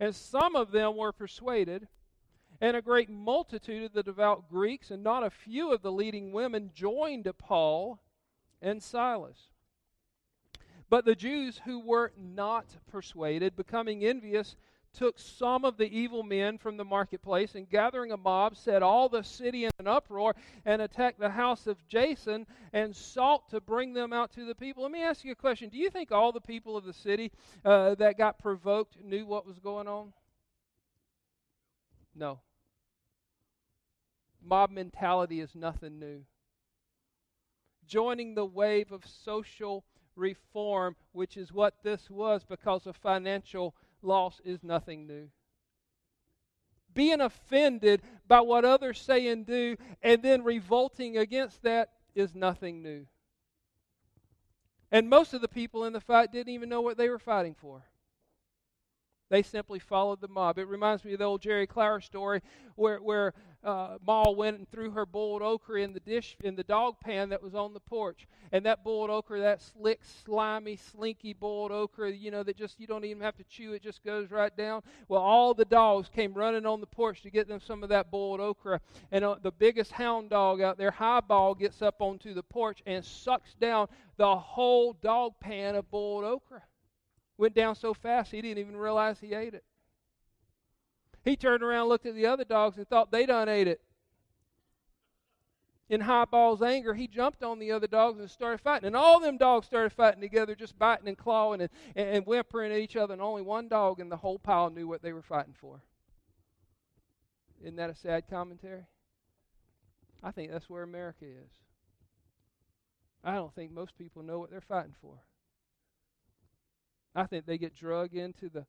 And 0.00 0.14
some 0.14 0.56
of 0.56 0.70
them 0.70 0.96
were 0.96 1.12
persuaded, 1.12 1.88
and 2.60 2.76
a 2.76 2.82
great 2.82 3.08
multitude 3.08 3.84
of 3.84 3.92
the 3.92 4.02
devout 4.02 4.48
Greeks, 4.48 4.90
and 4.90 5.02
not 5.02 5.24
a 5.24 5.30
few 5.30 5.72
of 5.72 5.82
the 5.82 5.92
leading 5.92 6.32
women, 6.32 6.70
joined 6.74 7.30
Paul 7.38 8.00
and 8.60 8.82
Silas. 8.82 9.50
But 10.90 11.04
the 11.04 11.14
Jews 11.14 11.60
who 11.64 11.80
were 11.80 12.12
not 12.16 12.66
persuaded, 12.90 13.56
becoming 13.56 14.04
envious, 14.04 14.56
took 14.94 15.18
some 15.18 15.64
of 15.64 15.76
the 15.76 15.86
evil 15.86 16.22
men 16.22 16.56
from 16.56 16.76
the 16.76 16.84
marketplace 16.84 17.54
and 17.54 17.68
gathering 17.68 18.12
a 18.12 18.16
mob 18.16 18.56
set 18.56 18.82
all 18.82 19.08
the 19.08 19.22
city 19.22 19.64
in 19.64 19.70
an 19.78 19.86
uproar 19.86 20.34
and 20.64 20.80
attacked 20.80 21.18
the 21.18 21.30
house 21.30 21.66
of 21.66 21.86
Jason 21.88 22.46
and 22.72 22.94
sought 22.94 23.48
to 23.50 23.60
bring 23.60 23.92
them 23.92 24.12
out 24.12 24.32
to 24.32 24.44
the 24.44 24.54
people. 24.54 24.84
Let 24.84 24.92
me 24.92 25.02
ask 25.02 25.24
you 25.24 25.32
a 25.32 25.36
question. 25.36 25.68
Do 25.68 25.78
you 25.78 25.90
think 25.90 26.12
all 26.12 26.32
the 26.32 26.40
people 26.40 26.76
of 26.76 26.84
the 26.84 26.92
city 26.92 27.32
uh, 27.64 27.94
that 27.96 28.16
got 28.16 28.38
provoked 28.38 28.96
knew 29.02 29.26
what 29.26 29.46
was 29.46 29.58
going 29.58 29.88
on? 29.88 30.12
No. 32.14 32.40
Mob 34.42 34.70
mentality 34.70 35.40
is 35.40 35.54
nothing 35.54 35.98
new. 35.98 36.20
Joining 37.86 38.34
the 38.34 38.46
wave 38.46 38.92
of 38.92 39.04
social 39.06 39.84
reform, 40.16 40.96
which 41.12 41.36
is 41.36 41.52
what 41.52 41.74
this 41.82 42.08
was 42.08 42.44
because 42.44 42.86
of 42.86 42.96
financial 42.96 43.74
loss 44.04 44.40
is 44.44 44.62
nothing 44.62 45.06
new. 45.06 45.28
Being 46.92 47.20
offended 47.20 48.02
by 48.28 48.40
what 48.40 48.64
others 48.64 49.00
say 49.00 49.28
and 49.28 49.44
do 49.44 49.76
and 50.02 50.22
then 50.22 50.44
revolting 50.44 51.18
against 51.18 51.62
that 51.62 51.90
is 52.14 52.34
nothing 52.34 52.82
new. 52.82 53.06
And 54.92 55.10
most 55.10 55.34
of 55.34 55.40
the 55.40 55.48
people 55.48 55.84
in 55.84 55.92
the 55.92 56.00
fight 56.00 56.30
didn't 56.30 56.52
even 56.52 56.68
know 56.68 56.80
what 56.80 56.96
they 56.96 57.08
were 57.08 57.18
fighting 57.18 57.54
for. 57.54 57.82
They 59.34 59.42
simply 59.42 59.80
followed 59.80 60.20
the 60.20 60.28
mob. 60.28 60.60
It 60.60 60.68
reminds 60.68 61.04
me 61.04 61.14
of 61.14 61.18
the 61.18 61.24
old 61.24 61.42
Jerry 61.42 61.66
Clower 61.66 62.00
story 62.00 62.40
where, 62.76 62.98
where 62.98 63.34
uh, 63.64 63.98
Ma 64.06 64.30
went 64.30 64.58
and 64.58 64.70
threw 64.70 64.92
her 64.92 65.04
boiled 65.04 65.42
okra 65.42 65.82
in 65.82 65.92
the 65.92 65.98
dish 65.98 66.36
in 66.44 66.54
the 66.54 66.62
dog 66.62 67.00
pan 67.00 67.30
that 67.30 67.42
was 67.42 67.52
on 67.52 67.74
the 67.74 67.80
porch, 67.80 68.28
and 68.52 68.64
that 68.64 68.84
boiled 68.84 69.10
okra, 69.10 69.40
that 69.40 69.60
slick, 69.60 69.98
slimy, 70.04 70.76
slinky 70.76 71.32
boiled 71.32 71.72
okra, 71.72 72.12
you 72.12 72.30
know, 72.30 72.44
that 72.44 72.56
just 72.56 72.78
you 72.78 72.86
don't 72.86 73.04
even 73.04 73.24
have 73.24 73.34
to 73.34 73.42
chew; 73.42 73.72
it 73.72 73.82
just 73.82 74.04
goes 74.04 74.30
right 74.30 74.56
down. 74.56 74.82
Well, 75.08 75.20
all 75.20 75.52
the 75.52 75.64
dogs 75.64 76.08
came 76.08 76.32
running 76.32 76.64
on 76.64 76.80
the 76.80 76.86
porch 76.86 77.22
to 77.22 77.30
get 77.30 77.48
them 77.48 77.58
some 77.58 77.82
of 77.82 77.88
that 77.88 78.12
boiled 78.12 78.38
okra, 78.38 78.80
and 79.10 79.24
uh, 79.24 79.34
the 79.42 79.50
biggest 79.50 79.90
hound 79.90 80.30
dog 80.30 80.60
out 80.60 80.78
there, 80.78 80.92
Highball, 80.92 81.56
gets 81.56 81.82
up 81.82 81.96
onto 82.00 82.34
the 82.34 82.44
porch 82.44 82.84
and 82.86 83.04
sucks 83.04 83.54
down 83.54 83.88
the 84.16 84.36
whole 84.36 84.92
dog 84.92 85.32
pan 85.40 85.74
of 85.74 85.90
boiled 85.90 86.22
okra. 86.22 86.62
Went 87.36 87.54
down 87.54 87.74
so 87.74 87.94
fast 87.94 88.30
he 88.30 88.40
didn't 88.40 88.58
even 88.58 88.76
realize 88.76 89.18
he 89.18 89.34
ate 89.34 89.54
it. 89.54 89.64
He 91.24 91.36
turned 91.36 91.62
around, 91.62 91.88
looked 91.88 92.06
at 92.06 92.14
the 92.14 92.26
other 92.26 92.44
dogs, 92.44 92.76
and 92.76 92.86
thought 92.86 93.10
they 93.10 93.26
done 93.26 93.48
ate 93.48 93.66
it. 93.66 93.80
In 95.88 96.00
Highball's 96.00 96.62
anger, 96.62 96.94
he 96.94 97.06
jumped 97.06 97.42
on 97.42 97.58
the 97.58 97.72
other 97.72 97.86
dogs 97.86 98.18
and 98.18 98.30
started 98.30 98.60
fighting. 98.60 98.86
And 98.86 98.96
all 98.96 99.20
them 99.20 99.36
dogs 99.36 99.66
started 99.66 99.92
fighting 99.92 100.20
together, 100.20 100.54
just 100.54 100.78
biting 100.78 101.08
and 101.08 101.18
clawing 101.18 101.60
and, 101.60 101.70
and, 101.94 102.08
and 102.08 102.26
whimpering 102.26 102.72
at 102.72 102.78
each 102.78 102.96
other. 102.96 103.12
And 103.12 103.22
only 103.22 103.42
one 103.42 103.68
dog 103.68 104.00
in 104.00 104.08
the 104.08 104.16
whole 104.16 104.38
pile 104.38 104.70
knew 104.70 104.88
what 104.88 105.02
they 105.02 105.12
were 105.12 105.22
fighting 105.22 105.54
for. 105.58 105.82
Isn't 107.62 107.76
that 107.76 107.90
a 107.90 107.94
sad 107.94 108.28
commentary? 108.28 108.84
I 110.22 110.30
think 110.30 110.50
that's 110.50 110.70
where 110.70 110.82
America 110.82 111.26
is. 111.26 111.50
I 113.22 113.34
don't 113.34 113.54
think 113.54 113.72
most 113.72 113.96
people 113.96 114.22
know 114.22 114.38
what 114.38 114.50
they're 114.50 114.60
fighting 114.60 114.94
for. 115.00 115.18
I 117.14 117.24
think 117.24 117.46
they 117.46 117.58
get 117.58 117.74
drug 117.74 118.14
into 118.14 118.48
the 118.48 118.66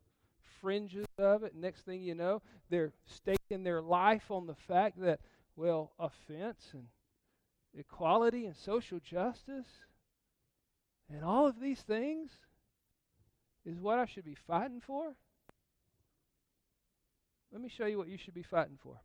fringes 0.61 1.05
of 1.17 1.43
it. 1.43 1.55
Next 1.55 1.81
thing 1.81 2.03
you 2.03 2.15
know, 2.15 2.41
they're 2.69 2.93
staking 3.05 3.63
their 3.63 3.81
life 3.81 4.29
on 4.29 4.45
the 4.47 4.55
fact 4.55 5.01
that, 5.01 5.19
well, 5.55 5.91
offense 5.99 6.69
and 6.73 6.87
equality 7.77 8.45
and 8.45 8.55
social 8.55 8.99
justice 8.99 9.67
and 11.09 11.23
all 11.23 11.47
of 11.47 11.59
these 11.59 11.81
things 11.81 12.31
is 13.65 13.79
what 13.79 13.99
I 13.99 14.05
should 14.05 14.25
be 14.25 14.37
fighting 14.47 14.81
for. 14.81 15.15
Let 17.51 17.61
me 17.61 17.69
show 17.69 17.85
you 17.85 17.97
what 17.97 18.07
you 18.07 18.17
should 18.17 18.33
be 18.33 18.43
fighting 18.43 18.77
for. 18.81 18.99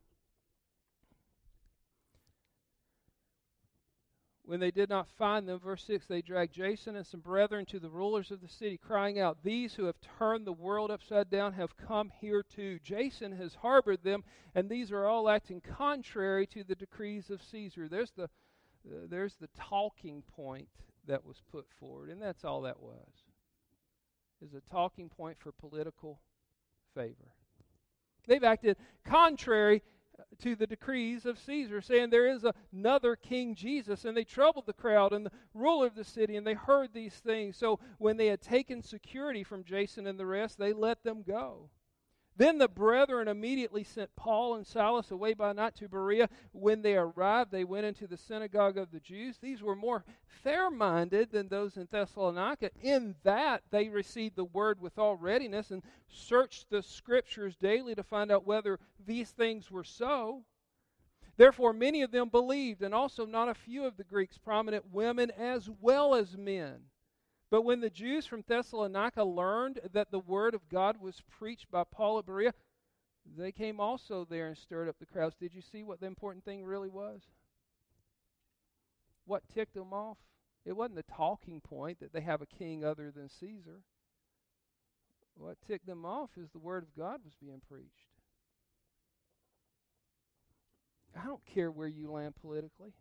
When 4.51 4.59
they 4.59 4.69
did 4.69 4.89
not 4.89 5.07
find 5.07 5.47
them, 5.47 5.61
verse 5.61 5.81
6, 5.85 6.07
they 6.07 6.21
dragged 6.21 6.51
Jason 6.53 6.97
and 6.97 7.07
some 7.07 7.21
brethren 7.21 7.65
to 7.67 7.79
the 7.79 7.89
rulers 7.89 8.31
of 8.31 8.41
the 8.41 8.49
city, 8.49 8.77
crying 8.77 9.17
out, 9.17 9.37
These 9.45 9.75
who 9.75 9.85
have 9.85 9.95
turned 10.19 10.45
the 10.45 10.51
world 10.51 10.91
upside 10.91 11.29
down 11.29 11.53
have 11.53 11.77
come 11.77 12.11
here 12.19 12.43
too. 12.43 12.77
Jason 12.83 13.31
has 13.37 13.55
harbored 13.55 14.03
them, 14.03 14.25
and 14.53 14.69
these 14.69 14.91
are 14.91 15.07
all 15.07 15.29
acting 15.29 15.61
contrary 15.61 16.45
to 16.47 16.65
the 16.65 16.75
decrees 16.75 17.29
of 17.29 17.41
Caesar. 17.41 17.87
There's 17.87 18.11
the, 18.11 18.25
uh, 18.25 19.07
there's 19.09 19.35
the 19.35 19.47
talking 19.57 20.21
point 20.35 20.67
that 21.07 21.25
was 21.25 21.41
put 21.49 21.65
forward, 21.79 22.09
and 22.09 22.21
that's 22.21 22.43
all 22.43 22.63
that 22.63 22.81
was. 22.81 23.23
Is 24.41 24.53
a 24.53 24.69
talking 24.69 25.07
point 25.07 25.37
for 25.39 25.53
political 25.53 26.19
favor. 26.93 27.35
They've 28.27 28.43
acted 28.43 28.75
contrary 29.05 29.81
to 30.39 30.55
the 30.55 30.67
decrees 30.67 31.25
of 31.25 31.39
Caesar, 31.39 31.81
saying 31.81 32.09
there 32.09 32.27
is 32.27 32.45
another 32.73 33.15
King 33.15 33.55
Jesus. 33.55 34.05
And 34.05 34.15
they 34.15 34.23
troubled 34.23 34.65
the 34.65 34.73
crowd 34.73 35.13
and 35.13 35.25
the 35.25 35.31
ruler 35.53 35.87
of 35.87 35.95
the 35.95 36.03
city, 36.03 36.35
and 36.35 36.45
they 36.45 36.53
heard 36.53 36.93
these 36.93 37.15
things. 37.15 37.57
So 37.57 37.79
when 37.97 38.17
they 38.17 38.27
had 38.27 38.41
taken 38.41 38.81
security 38.81 39.43
from 39.43 39.63
Jason 39.63 40.07
and 40.07 40.19
the 40.19 40.25
rest, 40.25 40.57
they 40.57 40.73
let 40.73 41.03
them 41.03 41.23
go. 41.25 41.69
Then 42.37 42.57
the 42.57 42.67
brethren 42.67 43.27
immediately 43.27 43.83
sent 43.83 44.15
Paul 44.15 44.55
and 44.55 44.65
Silas 44.65 45.11
away 45.11 45.33
by 45.33 45.53
night 45.53 45.75
to 45.75 45.89
Berea. 45.89 46.29
When 46.53 46.81
they 46.81 46.95
arrived, 46.95 47.51
they 47.51 47.63
went 47.63 47.85
into 47.85 48.07
the 48.07 48.17
synagogue 48.17 48.77
of 48.77 48.91
the 48.91 48.99
Jews. 48.99 49.37
These 49.37 49.61
were 49.61 49.75
more 49.75 50.05
fair 50.25 50.71
minded 50.71 51.31
than 51.31 51.49
those 51.49 51.77
in 51.77 51.87
Thessalonica, 51.91 52.71
in 52.81 53.15
that 53.23 53.63
they 53.69 53.89
received 53.89 54.37
the 54.37 54.45
word 54.45 54.79
with 54.81 54.97
all 54.97 55.17
readiness 55.17 55.71
and 55.71 55.83
searched 56.07 56.69
the 56.69 56.81
scriptures 56.81 57.55
daily 57.57 57.95
to 57.95 58.03
find 58.03 58.31
out 58.31 58.47
whether 58.47 58.79
these 59.05 59.31
things 59.31 59.69
were 59.69 59.83
so. 59.83 60.43
Therefore, 61.37 61.73
many 61.73 62.01
of 62.01 62.11
them 62.11 62.29
believed, 62.29 62.81
and 62.81 62.93
also 62.93 63.25
not 63.25 63.49
a 63.49 63.53
few 63.53 63.85
of 63.85 63.97
the 63.97 64.03
Greeks, 64.03 64.37
prominent 64.37 64.91
women 64.91 65.31
as 65.31 65.69
well 65.81 66.15
as 66.15 66.37
men. 66.37 66.90
But 67.51 67.63
when 67.63 67.81
the 67.81 67.89
Jews 67.89 68.25
from 68.25 68.45
Thessalonica 68.47 69.23
learned 69.25 69.81
that 69.91 70.09
the 70.09 70.19
word 70.19 70.55
of 70.55 70.69
God 70.69 71.01
was 71.01 71.21
preached 71.29 71.69
by 71.69 71.83
Paul 71.83 72.17
at 72.17 72.25
Berea, 72.25 72.53
they 73.37 73.51
came 73.51 73.79
also 73.79 74.25
there 74.27 74.47
and 74.47 74.57
stirred 74.57 74.87
up 74.87 74.95
the 74.99 75.05
crowds. 75.05 75.35
Did 75.35 75.53
you 75.53 75.61
see 75.61 75.83
what 75.83 75.99
the 75.99 76.07
important 76.07 76.45
thing 76.45 76.63
really 76.63 76.89
was? 76.89 77.21
What 79.25 79.43
ticked 79.53 79.73
them 79.73 79.91
off? 79.93 80.17
It 80.65 80.77
wasn't 80.77 80.95
the 80.95 81.13
talking 81.13 81.59
point 81.59 81.99
that 81.99 82.13
they 82.13 82.21
have 82.21 82.41
a 82.41 82.45
king 82.45 82.85
other 82.85 83.11
than 83.11 83.27
Caesar. 83.27 83.81
What 85.35 85.57
ticked 85.67 85.87
them 85.87 86.05
off 86.05 86.29
is 86.37 86.49
the 86.51 86.59
word 86.59 86.83
of 86.83 86.95
God 86.95 87.19
was 87.23 87.33
being 87.41 87.61
preached. 87.69 88.07
I 91.19 91.25
don't 91.25 91.45
care 91.45 91.69
where 91.69 91.87
you 91.87 92.09
land 92.09 92.35
politically, 92.35 92.93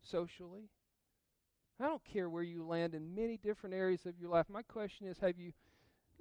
socially, 0.00 0.70
I 1.80 1.84
don't 1.84 2.04
care 2.04 2.30
where 2.30 2.42
you 2.42 2.64
land 2.64 2.94
in 2.94 3.14
many 3.14 3.36
different 3.36 3.74
areas 3.74 4.06
of 4.06 4.18
your 4.18 4.30
life. 4.30 4.46
My 4.48 4.62
question 4.62 5.06
is 5.06 5.18
have 5.18 5.38
you 5.38 5.52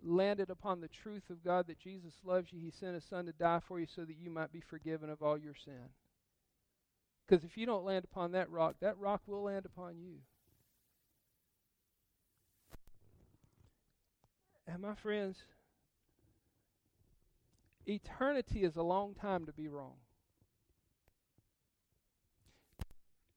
landed 0.01 0.49
upon 0.49 0.81
the 0.81 0.89
truth 0.89 1.29
of 1.29 1.43
God 1.43 1.67
that 1.67 1.79
Jesus 1.79 2.13
loves 2.25 2.51
you? 2.51 2.59
He 2.59 2.71
sent 2.71 2.95
his 2.95 3.05
son 3.05 3.25
to 3.25 3.31
die 3.31 3.61
for 3.65 3.79
you 3.79 3.87
so 3.95 4.03
that 4.03 4.17
you 4.17 4.29
might 4.29 4.51
be 4.51 4.61
forgiven 4.61 5.09
of 5.09 5.21
all 5.21 5.37
your 5.37 5.55
sin. 5.55 5.89
Because 7.25 7.43
if 7.43 7.57
you 7.57 7.65
don't 7.65 7.85
land 7.85 8.05
upon 8.05 8.33
that 8.33 8.49
rock, 8.51 8.75
that 8.81 8.97
rock 8.97 9.21
will 9.25 9.43
land 9.43 9.65
upon 9.65 9.97
you. 9.97 10.17
And 14.67 14.81
my 14.81 14.95
friends, 14.95 15.37
eternity 17.87 18.63
is 18.63 18.75
a 18.75 18.83
long 18.83 19.15
time 19.15 19.45
to 19.45 19.53
be 19.53 19.67
wrong. 19.67 19.95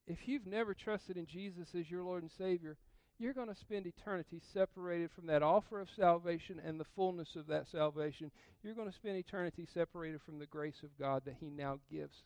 If 0.09 0.27
you've 0.27 0.47
never 0.47 0.73
trusted 0.73 1.15
in 1.15 1.27
Jesus 1.27 1.69
as 1.79 1.89
your 1.89 2.03
Lord 2.03 2.23
and 2.23 2.31
Savior, 2.31 2.75
you're 3.19 3.33
going 3.33 3.47
to 3.47 3.55
spend 3.55 3.85
eternity 3.85 4.41
separated 4.53 5.11
from 5.11 5.27
that 5.27 5.43
offer 5.43 5.79
of 5.79 5.89
salvation 5.95 6.59
and 6.65 6.79
the 6.79 6.85
fullness 6.95 7.35
of 7.35 7.47
that 7.47 7.67
salvation. 7.67 8.31
You're 8.63 8.73
going 8.73 8.89
to 8.89 8.95
spend 8.95 9.17
eternity 9.17 9.67
separated 9.71 10.21
from 10.21 10.39
the 10.39 10.47
grace 10.47 10.81
of 10.83 10.97
God 10.97 11.23
that 11.25 11.35
He 11.39 11.49
now 11.49 11.79
gives 11.91 12.23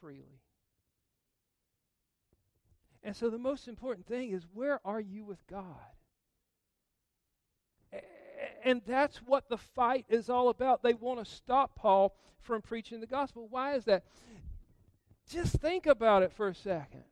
freely. 0.00 0.40
And 3.04 3.14
so 3.14 3.30
the 3.30 3.38
most 3.38 3.68
important 3.68 4.06
thing 4.06 4.32
is 4.32 4.42
where 4.52 4.80
are 4.84 5.00
you 5.00 5.24
with 5.24 5.46
God? 5.46 5.64
And 8.64 8.80
that's 8.86 9.18
what 9.18 9.48
the 9.48 9.58
fight 9.58 10.06
is 10.08 10.28
all 10.28 10.48
about. 10.48 10.82
They 10.82 10.94
want 10.94 11.24
to 11.24 11.30
stop 11.30 11.76
Paul 11.76 12.16
from 12.40 12.62
preaching 12.62 13.00
the 13.00 13.06
gospel. 13.06 13.46
Why 13.50 13.74
is 13.74 13.84
that? 13.84 14.04
Just 15.28 15.56
think 15.56 15.86
about 15.86 16.22
it 16.22 16.32
for 16.32 16.48
a 16.48 16.54
second. 16.54 17.04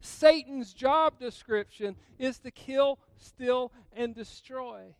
Satan's 0.00 0.72
job 0.72 1.18
description 1.18 1.96
is 2.18 2.38
to 2.40 2.50
kill, 2.50 2.98
steal, 3.16 3.72
and 3.92 4.14
destroy 4.14 4.94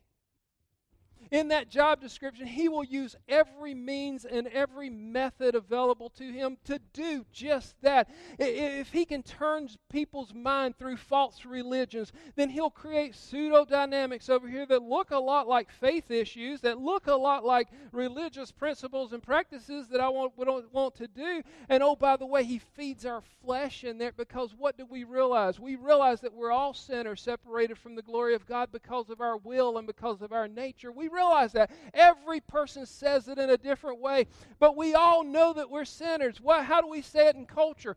in 1.30 1.48
that 1.48 1.68
job 1.68 2.00
description, 2.00 2.46
he 2.46 2.68
will 2.68 2.84
use 2.84 3.16
every 3.28 3.74
means 3.74 4.24
and 4.24 4.46
every 4.48 4.90
method 4.90 5.54
available 5.54 6.10
to 6.10 6.32
him 6.32 6.56
to 6.64 6.78
do 6.92 7.24
just 7.32 7.80
that. 7.82 8.08
If 8.38 8.92
he 8.92 9.04
can 9.04 9.22
turn 9.22 9.68
people's 9.90 10.32
mind 10.32 10.78
through 10.78 10.96
false 10.96 11.44
religions, 11.44 12.12
then 12.36 12.48
he'll 12.48 12.70
create 12.70 13.14
pseudo 13.14 13.64
dynamics 13.64 14.28
over 14.28 14.48
here 14.48 14.66
that 14.66 14.82
look 14.82 15.10
a 15.10 15.18
lot 15.18 15.48
like 15.48 15.70
faith 15.70 16.10
issues, 16.10 16.60
that 16.62 16.78
look 16.78 17.06
a 17.06 17.14
lot 17.14 17.44
like 17.44 17.68
religious 17.92 18.52
principles 18.52 19.12
and 19.12 19.22
practices 19.22 19.88
that 19.88 20.00
I 20.00 20.08
want, 20.08 20.32
don't 20.36 20.72
want 20.72 20.94
to 20.96 21.08
do. 21.08 21.42
And 21.68 21.82
oh, 21.82 21.96
by 21.96 22.16
the 22.16 22.26
way, 22.26 22.44
he 22.44 22.58
feeds 22.58 23.04
our 23.04 23.22
flesh 23.44 23.84
in 23.84 23.98
there 23.98 24.12
because 24.12 24.54
what 24.56 24.76
do 24.76 24.86
we 24.86 25.04
realize? 25.04 25.60
We 25.60 25.76
realize 25.76 26.20
that 26.20 26.32
we're 26.32 26.52
all 26.52 26.74
sinners 26.74 27.20
separated 27.20 27.78
from 27.78 27.94
the 27.94 28.02
glory 28.02 28.34
of 28.34 28.46
God 28.46 28.70
because 28.72 29.10
of 29.10 29.20
our 29.20 29.36
will 29.36 29.78
and 29.78 29.86
because 29.86 30.22
of 30.22 30.32
our 30.32 30.48
nature. 30.48 30.92
We 30.92 31.08
realize 31.18 31.52
that. 31.52 31.70
Every 31.92 32.40
person 32.40 32.86
says 32.86 33.28
it 33.28 33.38
in 33.38 33.50
a 33.50 33.56
different 33.56 34.00
way, 34.00 34.26
but 34.58 34.76
we 34.76 34.94
all 34.94 35.24
know 35.24 35.52
that 35.52 35.70
we're 35.70 35.84
sinners. 35.84 36.40
What, 36.40 36.64
how 36.64 36.80
do 36.80 36.88
we 36.88 37.02
say 37.02 37.28
it 37.28 37.36
in 37.36 37.46
culture? 37.46 37.96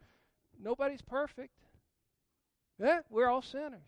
Nobody's 0.59 1.01
perfect. 1.01 1.53
Yeah, 2.79 3.01
we're 3.09 3.27
all 3.27 3.43
sinners. 3.43 3.81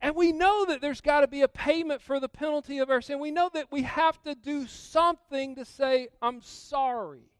And 0.00 0.14
we 0.16 0.32
know 0.32 0.66
that 0.66 0.80
there's 0.80 1.00
got 1.00 1.20
to 1.20 1.28
be 1.28 1.42
a 1.42 1.48
payment 1.48 2.02
for 2.02 2.20
the 2.20 2.28
penalty 2.28 2.78
of 2.78 2.90
our 2.90 3.00
sin. 3.00 3.20
We 3.20 3.30
know 3.30 3.50
that 3.54 3.72
we 3.72 3.82
have 3.82 4.22
to 4.24 4.34
do 4.34 4.66
something 4.66 5.54
to 5.56 5.64
say, 5.64 6.08
I'm 6.20 6.42
sorry 6.42 7.30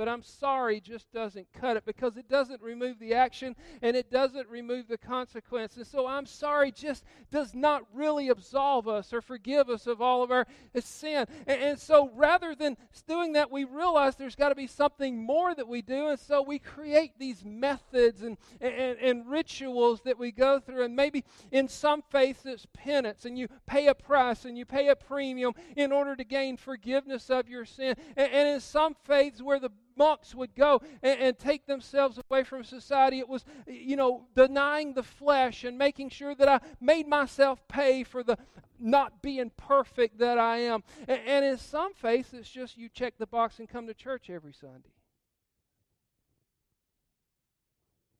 but 0.00 0.08
I'm 0.08 0.22
sorry 0.22 0.80
just 0.80 1.12
doesn't 1.12 1.46
cut 1.52 1.76
it 1.76 1.84
because 1.84 2.16
it 2.16 2.26
doesn't 2.26 2.62
remove 2.62 2.98
the 2.98 3.12
action 3.12 3.54
and 3.82 3.94
it 3.94 4.10
doesn't 4.10 4.48
remove 4.48 4.88
the 4.88 4.96
consequence. 4.96 5.76
And 5.76 5.86
so 5.86 6.06
I'm 6.06 6.24
sorry 6.24 6.72
just 6.72 7.04
does 7.30 7.54
not 7.54 7.82
really 7.92 8.30
absolve 8.30 8.88
us 8.88 9.12
or 9.12 9.20
forgive 9.20 9.68
us 9.68 9.86
of 9.86 10.00
all 10.00 10.22
of 10.22 10.30
our 10.30 10.46
sin. 10.80 11.26
And, 11.46 11.60
and 11.60 11.78
so 11.78 12.10
rather 12.14 12.54
than 12.54 12.78
doing 13.06 13.34
that, 13.34 13.50
we 13.50 13.64
realize 13.64 14.16
there's 14.16 14.36
got 14.36 14.48
to 14.48 14.54
be 14.54 14.66
something 14.66 15.22
more 15.22 15.54
that 15.54 15.68
we 15.68 15.82
do. 15.82 16.08
And 16.08 16.18
so 16.18 16.40
we 16.40 16.58
create 16.58 17.18
these 17.18 17.44
methods 17.44 18.22
and, 18.22 18.38
and, 18.58 18.96
and 19.00 19.30
rituals 19.30 20.00
that 20.06 20.18
we 20.18 20.32
go 20.32 20.60
through. 20.60 20.82
And 20.82 20.96
maybe 20.96 21.24
in 21.52 21.68
some 21.68 22.00
faiths 22.08 22.46
it's 22.46 22.66
penance 22.72 23.26
and 23.26 23.38
you 23.38 23.48
pay 23.66 23.88
a 23.88 23.94
price 23.94 24.46
and 24.46 24.56
you 24.56 24.64
pay 24.64 24.88
a 24.88 24.96
premium 24.96 25.52
in 25.76 25.92
order 25.92 26.16
to 26.16 26.24
gain 26.24 26.56
forgiveness 26.56 27.28
of 27.28 27.50
your 27.50 27.66
sin. 27.66 27.96
And, 28.16 28.32
and 28.32 28.48
in 28.48 28.60
some 28.60 28.96
faiths 29.04 29.42
where 29.42 29.60
the 29.60 29.70
monks 30.00 30.34
would 30.34 30.54
go 30.54 30.80
and, 31.02 31.20
and, 31.20 31.38
take 31.38 31.66
themselves 31.66 32.18
away 32.30 32.42
from 32.42 32.64
society. 32.64 33.18
It 33.18 33.28
was, 33.28 33.44
you 33.66 33.96
know, 33.96 34.24
denying 34.34 34.94
the 34.94 35.02
flesh 35.02 35.62
and 35.62 35.76
making 35.76 36.08
sure 36.08 36.34
that 36.34 36.48
I 36.48 36.60
made 36.80 37.06
myself 37.06 37.60
pay 37.68 38.02
for 38.02 38.22
the 38.22 38.38
not 38.78 39.20
being 39.20 39.50
perfect 39.58 40.18
that 40.18 40.38
I 40.38 40.56
am. 40.60 40.82
And, 41.06 41.20
and 41.26 41.44
in 41.44 41.58
some 41.58 41.92
faiths, 41.92 42.32
it's 42.32 42.48
just 42.48 42.78
you 42.78 42.88
check 42.88 43.18
the 43.18 43.26
box 43.26 43.58
and 43.58 43.68
come 43.68 43.86
to 43.88 43.94
church 43.94 44.30
every 44.30 44.54
Sunday. 44.54 44.94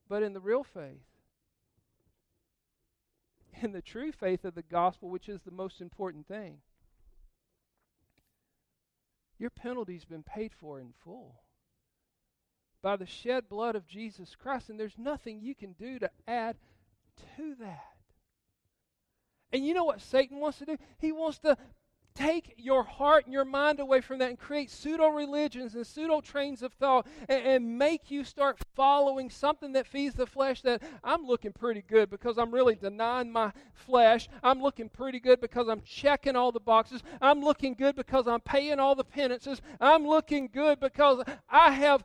But 0.07 0.23
in 0.23 0.35
the 0.35 0.41
real 0.41 0.65
faith, 0.65 1.07
in 3.63 3.73
the 3.73 3.81
true 3.81 4.13
faith 4.13 4.45
of 4.45 4.55
the 4.55 4.63
gospel, 4.63 5.09
which 5.09 5.31
is 5.31 5.41
the 5.41 5.51
most 5.51 5.81
important 5.81 6.29
thing, 6.29 6.59
your 9.39 9.49
penalty's 9.49 10.05
been 10.05 10.23
paid 10.23 10.53
for 10.53 10.79
in 10.79 10.93
full 11.03 11.41
by 12.83 12.97
the 12.97 13.07
shed 13.07 13.49
blood 13.49 13.77
of 13.77 13.87
Jesus 13.87 14.35
Christ, 14.35 14.71
and 14.71 14.79
there's 14.79 14.99
nothing 14.99 15.41
you 15.41 15.55
can 15.55 15.73
do 15.73 15.99
to 15.99 16.11
add 16.27 16.57
to 17.37 17.55
that. 17.61 17.85
And 19.53 19.67
you 19.67 19.75
know 19.75 19.85
what 19.85 20.01
Satan 20.01 20.39
wants 20.39 20.59
to 20.59 20.67
do? 20.67 20.77
He 20.99 21.13
wants 21.13 21.39
to 21.41 21.57
take 22.15 22.55
your 22.57 22.83
heart 22.83 23.25
and 23.25 23.33
your 23.33 23.45
mind 23.45 23.81
away 23.81 24.01
from 24.01 24.19
that 24.19 24.29
and 24.29 24.39
create 24.39 24.71
pseudo 24.71 25.09
religions 25.09 25.75
and 25.75 25.87
pseudo 25.87 26.21
trains 26.21 26.63
of 26.63 26.73
thought 26.75 27.07
and, 27.29 27.47
and, 27.47 27.79
make 27.79 28.11
you 28.11 28.25
start 28.25 28.59
following 28.75 29.31
something 29.31 29.73
that 29.73 29.87
feeds 29.87 30.15
the 30.15 30.27
flesh 30.27 30.61
that 30.61 30.83
I'm 31.05 31.25
looking 31.25 31.53
pretty 31.53 31.83
good 31.83 32.11
because 32.11 32.37
I'm 32.37 32.53
really 32.53 32.75
denying 32.75 33.31
my 33.31 33.53
flesh. 33.73 34.29
I'm 34.43 34.61
looking 34.61 34.89
pretty 34.89 35.21
good 35.21 35.41
because 35.41 35.69
I'm 35.69 35.83
checking 35.83 36.37
all 36.37 36.53
the 36.53 36.61
boxes. 36.61 37.03
I'm 37.23 37.41
looking 37.41 37.75
good 37.75 37.95
because 37.95 38.27
I'm 38.27 38.41
paying 38.41 38.81
all 38.81 38.95
the 38.95 39.05
penances. 39.05 39.63
I'm 39.81 40.07
looking 40.07 40.51
good 40.53 40.81
because 40.81 41.23
I 41.49 41.71
have 41.71 42.05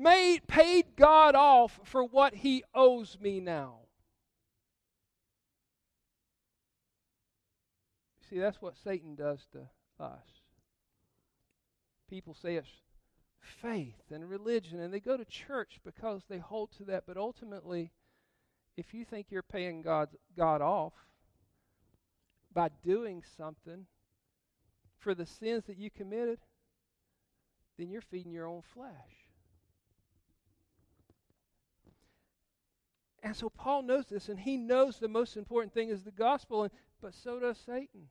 made 0.00 0.46
paid 0.46 0.96
God 0.96 1.34
off 1.34 1.78
for 1.84 2.02
what 2.02 2.34
he 2.34 2.64
owes 2.74 3.18
me 3.20 3.40
now. 3.40 3.80
See, 8.28 8.38
that's 8.38 8.62
what 8.62 8.74
Satan 8.82 9.14
does 9.14 9.46
to 9.52 9.68
us. 10.02 10.26
People 12.08 12.34
say 12.34 12.56
it's 12.56 12.68
faith 13.40 14.10
and 14.10 14.28
religion, 14.28 14.80
and 14.80 14.94
they 14.94 15.00
go 15.00 15.16
to 15.16 15.24
church 15.24 15.80
because 15.84 16.22
they 16.28 16.38
hold 16.38 16.70
to 16.78 16.84
that. 16.84 17.04
But 17.06 17.16
ultimately, 17.16 17.92
if 18.76 18.94
you 18.94 19.04
think 19.04 19.26
you're 19.30 19.42
paying 19.42 19.82
God, 19.82 20.08
God 20.36 20.62
off 20.62 20.92
by 22.52 22.70
doing 22.82 23.22
something 23.36 23.86
for 24.98 25.14
the 25.14 25.26
sins 25.26 25.64
that 25.66 25.78
you 25.78 25.90
committed, 25.90 26.38
then 27.78 27.90
you're 27.90 28.00
feeding 28.00 28.32
your 28.32 28.46
own 28.46 28.62
flesh. 28.74 29.19
And 33.22 33.36
so 33.36 33.50
Paul 33.50 33.82
knows 33.82 34.06
this, 34.06 34.28
and 34.28 34.38
he 34.38 34.56
knows 34.56 34.98
the 34.98 35.08
most 35.08 35.36
important 35.36 35.74
thing 35.74 35.90
is 35.90 36.02
the 36.02 36.10
gospel, 36.10 36.62
and, 36.62 36.72
but 37.02 37.14
so 37.14 37.38
does 37.38 37.58
Satan. 37.58 38.08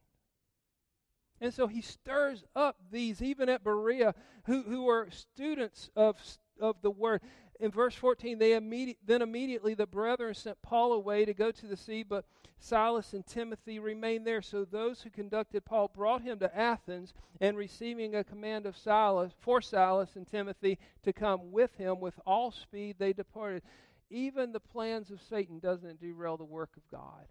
And 1.41 1.53
so 1.53 1.67
he 1.67 1.81
stirs 1.81 2.43
up 2.55 2.77
these, 2.91 3.21
even 3.21 3.49
at 3.49 3.63
Berea, 3.63 4.13
who, 4.45 4.61
who 4.63 4.89
are 4.89 5.07
students 5.09 5.89
of, 5.95 6.17
of 6.59 6.81
the 6.81 6.91
word. 6.91 7.21
In 7.59 7.71
verse 7.71 7.95
14, 7.95 8.37
they 8.37 8.53
immediate, 8.53 8.97
then 9.05 9.21
immediately 9.21 9.73
the 9.73 9.87
brethren 9.87 10.33
sent 10.33 10.61
Paul 10.61 10.93
away 10.93 11.25
to 11.25 11.33
go 11.33 11.51
to 11.51 11.65
the 11.65 11.77
sea, 11.77 12.03
but 12.03 12.25
Silas 12.59 13.13
and 13.13 13.25
Timothy 13.25 13.79
remained 13.79 14.27
there. 14.27 14.41
So 14.41 14.65
those 14.65 15.01
who 15.01 15.09
conducted 15.09 15.65
Paul 15.65 15.89
brought 15.93 16.21
him 16.21 16.39
to 16.39 16.57
Athens, 16.57 17.13
and 17.41 17.57
receiving 17.57 18.15
a 18.15 18.23
command 18.23 18.65
of 18.65 18.77
Silas 18.77 19.31
for 19.39 19.61
Silas 19.61 20.15
and 20.15 20.27
Timothy 20.27 20.77
to 21.03 21.13
come 21.13 21.51
with 21.51 21.75
him 21.75 21.99
with 21.99 22.19
all 22.25 22.51
speed, 22.51 22.97
they 22.99 23.13
departed 23.13 23.63
even 24.09 24.51
the 24.51 24.59
plans 24.59 25.11
of 25.11 25.21
Satan 25.21 25.59
doesn't 25.59 26.01
derail 26.01 26.37
the 26.37 26.45
work 26.45 26.71
of 26.77 26.83
God. 26.91 27.27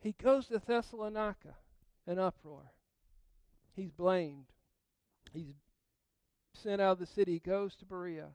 He 0.00 0.12
goes 0.22 0.46
to 0.48 0.58
Thessalonica, 0.58 1.56
an 2.06 2.18
uproar. 2.18 2.72
He's 3.74 3.90
blamed. 3.90 4.46
He's 5.32 5.54
sent 6.54 6.80
out 6.80 6.92
of 6.92 6.98
the 6.98 7.06
city. 7.06 7.34
He 7.34 7.38
goes 7.38 7.76
to 7.76 7.84
Berea. 7.84 8.28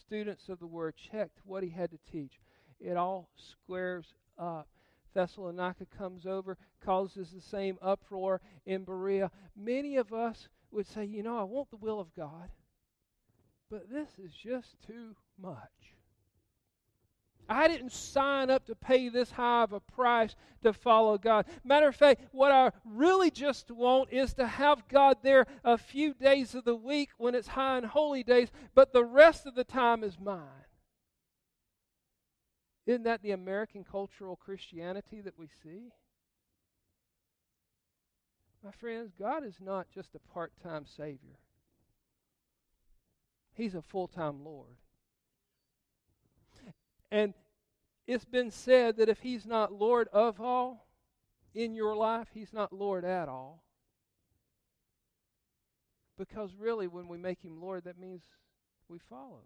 Students 0.00 0.48
of 0.48 0.60
the 0.60 0.66
word 0.66 0.94
checked 1.10 1.40
what 1.44 1.62
he 1.62 1.70
had 1.70 1.90
to 1.90 1.98
teach. 2.10 2.40
It 2.78 2.96
all 2.96 3.30
squares 3.36 4.14
up. 4.38 4.68
Thessalonica 5.14 5.86
comes 5.96 6.26
over, 6.26 6.58
causes 6.84 7.30
the 7.30 7.40
same 7.40 7.78
uproar 7.80 8.40
in 8.66 8.84
Berea. 8.84 9.30
Many 9.56 9.96
of 9.96 10.12
us 10.12 10.48
would 10.70 10.86
say, 10.86 11.04
you 11.04 11.22
know, 11.22 11.38
I 11.38 11.44
want 11.44 11.70
the 11.70 11.76
will 11.76 11.98
of 11.98 12.14
God. 12.14 12.50
But 13.70 13.90
this 13.90 14.08
is 14.18 14.32
just 14.32 14.76
too 14.86 15.16
much. 15.40 15.96
I 17.48 17.68
didn't 17.68 17.92
sign 17.92 18.50
up 18.50 18.66
to 18.66 18.74
pay 18.74 19.08
this 19.08 19.30
high 19.30 19.62
of 19.62 19.72
a 19.72 19.80
price 19.80 20.34
to 20.62 20.72
follow 20.72 21.16
God. 21.16 21.46
Matter 21.64 21.88
of 21.88 21.96
fact, 21.96 22.22
what 22.32 22.50
I 22.50 22.72
really 22.84 23.30
just 23.30 23.70
want 23.70 24.12
is 24.12 24.34
to 24.34 24.46
have 24.46 24.88
God 24.88 25.18
there 25.22 25.46
a 25.62 25.78
few 25.78 26.12
days 26.14 26.54
of 26.54 26.64
the 26.64 26.74
week 26.74 27.10
when 27.18 27.34
it's 27.34 27.48
high 27.48 27.76
and 27.78 27.86
holy 27.86 28.24
days, 28.24 28.50
but 28.74 28.92
the 28.92 29.04
rest 29.04 29.46
of 29.46 29.54
the 29.54 29.64
time 29.64 30.02
is 30.02 30.18
mine. 30.18 30.40
Isn't 32.86 33.04
that 33.04 33.22
the 33.22 33.32
American 33.32 33.84
cultural 33.84 34.36
Christianity 34.36 35.20
that 35.20 35.38
we 35.38 35.48
see? 35.62 35.90
My 38.64 38.70
friends, 38.72 39.12
God 39.16 39.44
is 39.44 39.56
not 39.60 39.86
just 39.94 40.14
a 40.14 40.32
part 40.32 40.52
time 40.62 40.84
Savior. 40.86 41.38
He's 43.56 43.74
a 43.74 43.82
full 43.82 44.06
time 44.06 44.44
Lord. 44.44 44.76
And 47.10 47.34
it's 48.06 48.24
been 48.24 48.50
said 48.50 48.96
that 48.98 49.08
if 49.08 49.20
He's 49.20 49.46
not 49.46 49.72
Lord 49.72 50.08
of 50.12 50.40
all 50.40 50.86
in 51.54 51.74
your 51.74 51.96
life, 51.96 52.28
He's 52.34 52.52
not 52.52 52.72
Lord 52.72 53.04
at 53.04 53.28
all. 53.28 53.62
Because 56.18 56.50
really, 56.58 56.86
when 56.86 57.08
we 57.08 57.16
make 57.16 57.42
Him 57.42 57.60
Lord, 57.60 57.84
that 57.84 57.98
means 57.98 58.24
we 58.88 58.98
follow. 58.98 59.44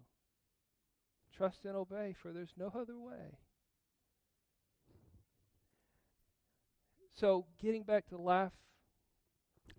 Trust 1.35 1.65
and 1.65 1.75
obey, 1.75 2.13
for 2.21 2.33
there's 2.33 2.53
no 2.57 2.71
other 2.75 2.99
way. 2.99 3.37
So, 7.15 7.45
getting 7.61 7.83
back 7.83 8.07
to 8.07 8.17
life 8.17 8.51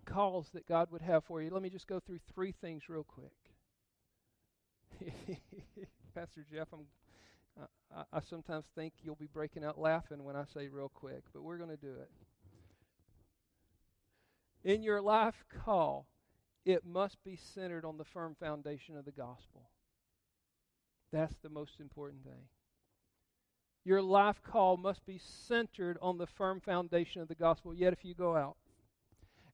calls 0.07 0.51
that 0.55 0.67
God 0.67 0.91
would 0.91 1.03
have 1.03 1.25
for 1.25 1.43
you, 1.43 1.51
let 1.51 1.63
me 1.63 1.71
just 1.71 1.87
go 1.87 2.01
through 2.01 2.21
three 2.33 2.53
things 2.53 2.89
real 2.89 3.05
quick. 3.05 3.42
Pastor 6.15 6.45
Jeff, 6.53 6.69
I'm, 6.73 6.87
uh, 7.61 8.03
I 8.13 8.21
sometimes 8.21 8.65
think 8.75 8.93
you'll 9.03 9.15
be 9.15 9.29
breaking 9.33 9.65
out 9.65 9.79
laughing 9.79 10.25
when 10.25 10.37
I 10.37 10.45
say 10.53 10.69
real 10.69 10.91
quick, 10.95 11.23
but 11.33 11.43
we're 11.43 11.59
going 11.59 11.71
to 11.71 11.77
do 11.77 11.95
it. 12.01 12.11
In 14.65 14.83
your 14.83 15.01
life 15.01 15.45
call, 15.65 16.07
it 16.65 16.85
must 16.85 17.23
be 17.25 17.37
centered 17.37 17.85
on 17.85 17.99
the 17.99 18.05
firm 18.05 18.37
foundation 18.39 18.97
of 18.97 19.05
the 19.05 19.13
gospel. 19.13 19.71
That's 21.13 21.37
the 21.43 21.49
most 21.49 21.81
important 21.81 22.25
thing. 22.25 22.49
Your 23.85 24.01
life 24.01 24.41
call 24.43 24.77
must 24.77 25.05
be 25.05 25.19
centered 25.19 25.99
on 26.01 26.19
the 26.19 26.27
firm 26.27 26.61
foundation 26.61 27.21
of 27.21 27.29
the 27.29 27.35
gospel. 27.35 27.75
Yet, 27.75 27.93
if 27.93 28.05
you 28.05 28.15
go 28.15 28.37
out 28.37 28.57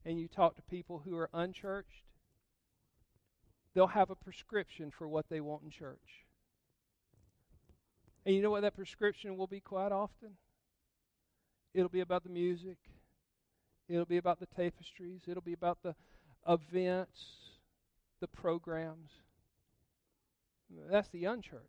and 0.04 0.20
you 0.20 0.28
talk 0.28 0.56
to 0.56 0.62
people 0.62 1.02
who 1.04 1.16
are 1.16 1.30
unchurched, 1.32 2.04
they'll 3.78 3.86
have 3.86 4.10
a 4.10 4.16
prescription 4.16 4.90
for 4.90 5.06
what 5.06 5.28
they 5.28 5.40
want 5.40 5.62
in 5.62 5.70
church. 5.70 6.26
And 8.26 8.34
you 8.34 8.42
know 8.42 8.50
what 8.50 8.62
that 8.62 8.74
prescription 8.74 9.36
will 9.36 9.46
be 9.46 9.60
quite 9.60 9.92
often? 9.92 10.30
It'll 11.74 11.88
be 11.88 12.00
about 12.00 12.24
the 12.24 12.28
music, 12.28 12.78
it'll 13.88 14.04
be 14.04 14.16
about 14.16 14.40
the 14.40 14.46
tapestries, 14.46 15.20
it'll 15.28 15.44
be 15.44 15.52
about 15.52 15.78
the 15.84 15.94
events, 16.48 17.22
the 18.20 18.26
programs. 18.26 19.10
That's 20.90 21.08
the 21.10 21.26
unchurched. 21.26 21.62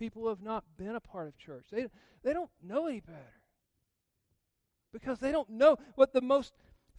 People 0.00 0.22
who 0.22 0.28
have 0.30 0.42
not 0.42 0.64
been 0.76 0.96
a 0.96 1.00
part 1.00 1.28
of 1.28 1.38
church. 1.38 1.66
They, 1.70 1.86
they 2.24 2.32
don't 2.32 2.50
know 2.60 2.88
any 2.88 2.98
better. 2.98 3.38
Because 4.92 5.20
they 5.20 5.30
don't 5.30 5.50
know 5.50 5.76
what 5.94 6.12
the 6.12 6.22
most 6.22 6.54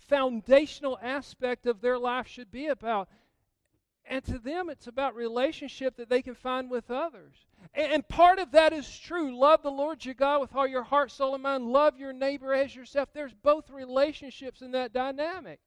foundational 0.07 0.97
aspect 1.01 1.65
of 1.65 1.81
their 1.81 1.97
life 1.97 2.27
should 2.27 2.51
be 2.51 2.67
about. 2.67 3.09
And 4.05 4.23
to 4.25 4.39
them, 4.39 4.69
it's 4.69 4.88
about 4.88 5.13
relationship 5.15 5.97
that 5.97 6.09
they 6.09 6.23
can 6.23 6.33
find 6.33 6.69
with 6.69 6.89
others. 6.89 7.35
And, 7.75 8.07
part 8.07 8.39
of 8.39 8.51
that 8.51 8.73
is 8.73 8.97
true. 8.97 9.38
Love 9.38 9.62
the 9.62 9.69
Lord 9.69 10.03
your 10.03 10.15
God 10.15 10.41
with 10.41 10.55
all 10.55 10.65
your 10.65 10.83
heart, 10.83 11.12
soul, 11.12 11.35
and 11.35 11.43
mind. 11.43 11.67
Love 11.67 11.99
your 11.99 12.13
neighbor 12.13 12.53
as 12.53 12.75
yourself. 12.75 13.09
There's 13.13 13.33
both 13.33 13.69
relationships 13.69 14.62
in 14.62 14.71
that 14.71 14.93
dynamic. 14.93 15.59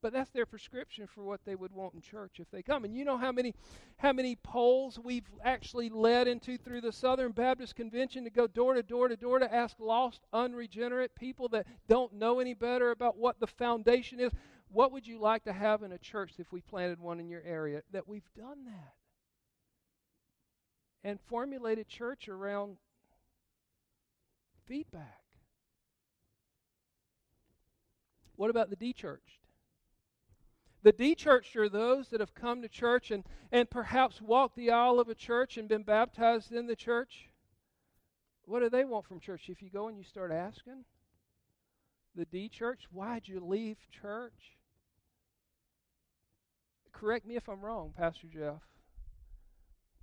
But 0.00 0.12
that's 0.12 0.30
their 0.30 0.46
prescription 0.46 1.08
for 1.08 1.24
what 1.24 1.40
they 1.44 1.56
would 1.56 1.72
want 1.72 1.94
in 1.94 2.00
church 2.00 2.38
if 2.38 2.48
they 2.52 2.62
come. 2.62 2.84
And 2.84 2.94
you 2.94 3.04
know 3.04 3.18
how 3.18 3.32
many 3.32 3.54
how 3.96 4.12
many 4.12 4.36
polls 4.36 4.98
we've 5.02 5.28
actually 5.44 5.88
led 5.88 6.28
into 6.28 6.56
through 6.56 6.82
the 6.82 6.92
Southern 6.92 7.32
Baptist 7.32 7.74
Convention 7.74 8.22
to 8.22 8.30
go 8.30 8.46
door 8.46 8.74
to 8.74 8.82
door 8.82 9.08
to 9.08 9.16
door 9.16 9.40
to 9.40 9.52
ask 9.52 9.76
lost, 9.80 10.20
unregenerate 10.32 11.16
people 11.16 11.48
that 11.48 11.66
don't 11.88 12.12
know 12.12 12.38
any 12.38 12.54
better 12.54 12.92
about 12.92 13.16
what 13.16 13.40
the 13.40 13.48
foundation 13.48 14.20
is. 14.20 14.30
What 14.70 14.92
would 14.92 15.06
you 15.06 15.18
like 15.18 15.44
to 15.44 15.52
have 15.52 15.82
in 15.82 15.90
a 15.90 15.98
church 15.98 16.32
if 16.38 16.52
we 16.52 16.60
planted 16.60 17.00
one 17.00 17.18
in 17.18 17.28
your 17.28 17.42
area? 17.44 17.82
That 17.92 18.06
we've 18.06 18.28
done 18.36 18.66
that. 18.66 18.94
And 21.02 21.18
formulated 21.26 21.88
church 21.88 22.28
around 22.28 22.76
feedback. 24.66 25.22
What 28.36 28.50
about 28.50 28.70
the 28.70 28.76
de-churched? 28.76 29.47
The 30.82 30.92
de-churched 30.92 31.56
are 31.56 31.68
those 31.68 32.08
that 32.08 32.20
have 32.20 32.34
come 32.34 32.62
to 32.62 32.68
church 32.68 33.10
and, 33.10 33.24
and 33.50 33.68
perhaps 33.68 34.22
walked 34.22 34.56
the 34.56 34.70
aisle 34.70 35.00
of 35.00 35.08
a 35.08 35.14
church 35.14 35.56
and 35.56 35.68
been 35.68 35.82
baptized 35.82 36.52
in 36.52 36.66
the 36.66 36.76
church. 36.76 37.28
What 38.44 38.60
do 38.60 38.70
they 38.70 38.84
want 38.84 39.06
from 39.06 39.20
church? 39.20 39.48
If 39.48 39.60
you 39.60 39.70
go 39.70 39.88
and 39.88 39.98
you 39.98 40.04
start 40.04 40.30
asking 40.32 40.84
the 42.14 42.24
de-church, 42.24 42.84
why'd 42.90 43.28
you 43.28 43.40
leave 43.40 43.76
church? 43.90 44.56
Correct 46.92 47.26
me 47.26 47.36
if 47.36 47.48
I'm 47.48 47.60
wrong, 47.60 47.92
Pastor 47.96 48.26
Jeff, 48.26 48.62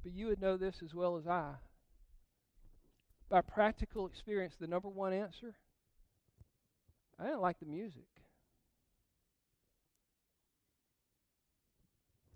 but 0.04 0.14
you 0.14 0.28
would 0.28 0.40
know 0.40 0.56
this 0.56 0.82
as 0.84 0.94
well 0.94 1.18
as 1.18 1.28
I. 1.28 1.56
By 3.28 3.42
practical 3.42 4.06
experience, 4.06 4.56
the 4.60 4.68
number 4.68 4.88
one 4.88 5.12
answer 5.12 5.56
I 7.20 7.24
didn't 7.24 7.42
like 7.42 7.60
the 7.60 7.66
music. 7.66 8.15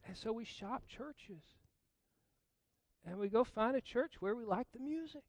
And 0.09 0.17
so 0.17 0.33
we 0.33 0.43
shop 0.43 0.85
churches. 0.87 1.43
And 3.05 3.19
we 3.19 3.29
go 3.29 3.43
find 3.43 3.75
a 3.75 3.81
church 3.81 4.13
where 4.19 4.35
we 4.35 4.43
like 4.43 4.65
the 4.73 4.79
music, 4.79 5.21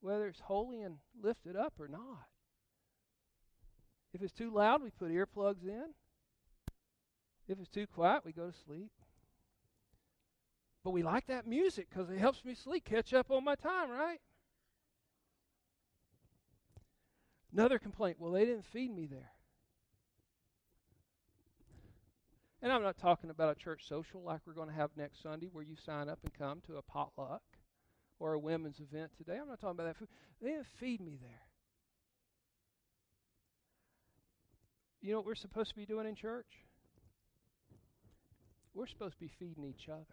whether 0.00 0.26
it's 0.26 0.40
holy 0.40 0.82
and 0.82 0.96
lifted 1.22 1.54
up 1.54 1.74
or 1.78 1.86
not. 1.86 2.26
If 4.12 4.20
it's 4.20 4.32
too 4.32 4.52
loud, 4.52 4.82
we 4.82 4.90
put 4.90 5.12
earplugs 5.12 5.62
in. 5.62 5.94
If 7.46 7.60
it's 7.60 7.68
too 7.68 7.86
quiet, 7.86 8.24
we 8.24 8.32
go 8.32 8.50
to 8.50 8.56
sleep. 8.66 8.90
But 10.82 10.90
we 10.90 11.04
like 11.04 11.28
that 11.28 11.46
music 11.46 11.86
because 11.88 12.10
it 12.10 12.18
helps 12.18 12.44
me 12.44 12.56
sleep, 12.56 12.84
catch 12.84 13.14
up 13.14 13.30
on 13.30 13.44
my 13.44 13.54
time, 13.54 13.90
right? 13.90 14.18
Another 17.52 17.78
complaint 17.78 18.16
well, 18.18 18.32
they 18.32 18.44
didn't 18.44 18.66
feed 18.66 18.92
me 18.92 19.06
there. 19.06 19.35
And 22.62 22.72
I'm 22.72 22.82
not 22.82 22.98
talking 22.98 23.30
about 23.30 23.56
a 23.56 23.60
church 23.60 23.82
social 23.86 24.22
like 24.22 24.40
we're 24.46 24.54
going 24.54 24.68
to 24.68 24.74
have 24.74 24.90
next 24.96 25.22
Sunday 25.22 25.48
where 25.52 25.64
you 25.64 25.76
sign 25.76 26.08
up 26.08 26.18
and 26.24 26.32
come 26.32 26.62
to 26.66 26.76
a 26.76 26.82
potluck 26.82 27.42
or 28.18 28.32
a 28.32 28.38
women's 28.38 28.80
event 28.80 29.10
today. 29.16 29.38
I'm 29.40 29.48
not 29.48 29.60
talking 29.60 29.76
about 29.76 29.86
that 29.86 29.96
food. 29.96 30.08
They 30.40 30.48
didn't 30.48 30.66
feed 30.78 31.00
me 31.00 31.18
there. 31.20 31.42
You 35.02 35.12
know 35.12 35.18
what 35.18 35.26
we're 35.26 35.34
supposed 35.34 35.70
to 35.70 35.76
be 35.76 35.86
doing 35.86 36.06
in 36.06 36.14
church? 36.14 36.46
We're 38.74 38.86
supposed 38.86 39.14
to 39.14 39.20
be 39.20 39.30
feeding 39.38 39.64
each 39.64 39.88
other. 39.88 40.04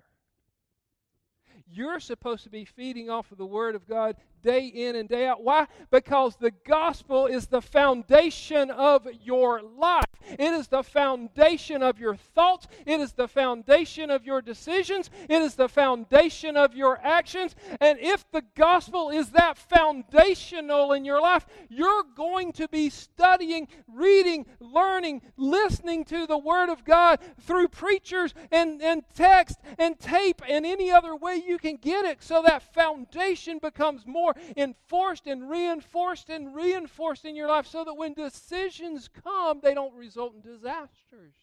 You're 1.68 2.00
supposed 2.00 2.44
to 2.44 2.50
be 2.50 2.66
feeding 2.66 3.10
off 3.10 3.32
of 3.32 3.38
the 3.38 3.46
Word 3.46 3.76
of 3.76 3.88
God 3.88 4.16
day 4.44 4.68
in 4.68 4.96
and 4.96 5.10
day 5.10 5.26
out. 5.26 5.42
Why? 5.44 5.68
Because 5.90 6.36
the 6.36 6.52
gospel 6.68 7.26
is 7.26 7.48
the 7.48 7.62
foundation 7.62 8.70
of 8.70 9.08
your 9.24 9.62
life. 9.62 10.06
It 10.28 10.54
is 10.54 10.68
the 10.68 10.84
foundation 10.84 11.82
of 11.82 12.00
your 12.00 12.16
thoughts. 12.16 12.68
It 12.86 13.00
is 13.00 13.14
the 13.14 13.28
foundation 13.28 14.10
of 14.10 14.26
your 14.26 14.42
decisions. 14.42 15.10
It 15.30 15.42
is 15.42 15.56
the 15.56 15.70
foundation 15.70 16.58
of 16.58 16.76
your 16.76 17.00
actions. 17.04 17.56
And 17.80 18.00
if 18.00 18.30
the 18.32 18.44
gospel 18.56 19.10
is 19.10 19.32
that 19.32 19.58
foundational 19.58 20.94
in 20.94 21.06
your 21.06 21.22
life, 21.22 21.46
you're 21.70 22.04
going 22.16 22.52
to 22.54 22.68
be 22.68 22.90
studying, 22.90 23.68
reading, 23.88 24.46
learning, 24.60 25.22
listening 25.38 26.06
to 26.06 26.28
the 26.28 26.38
Word 26.38 26.70
of 26.70 26.86
God 26.86 27.20
through 27.42 27.70
preachers 27.70 28.34
and, 28.52 28.82
and 28.82 29.04
text 29.16 29.60
and 29.78 30.00
tape 30.00 30.42
and 30.48 30.66
any 30.66 30.92
other 30.92 31.16
way 31.16 31.42
you 31.46 31.58
can 31.58 31.78
get 31.78 32.06
it 32.06 32.22
so 32.22 32.42
that 32.44 32.74
foundation 32.74 33.60
becomes 33.60 34.06
more 34.06 34.33
enforced 34.56 35.28
and 35.28 35.50
reinforced 35.50 36.30
and 36.30 36.56
reinforced 36.56 37.26
in 37.26 37.36
your 37.36 37.48
life 37.48 37.68
so 37.68 37.84
that 37.84 37.94
when 37.94 38.14
decisions 38.14 39.10
come, 39.24 39.60
they 39.62 39.74
don't 39.74 39.94
result 39.96 40.34
in 40.36 40.42
disasters. 40.42 41.36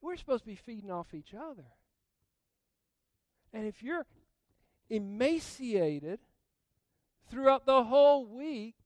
We're 0.00 0.16
supposed 0.16 0.44
to 0.44 0.50
be 0.50 0.56
feeding 0.56 0.90
off 0.90 1.12
each 1.14 1.34
other. 1.34 1.66
And 3.52 3.66
if 3.66 3.82
you're 3.82 4.06
emaciated 4.88 6.20
throughout 7.30 7.66
the 7.66 7.84
whole 7.84 8.26
week 8.26 8.76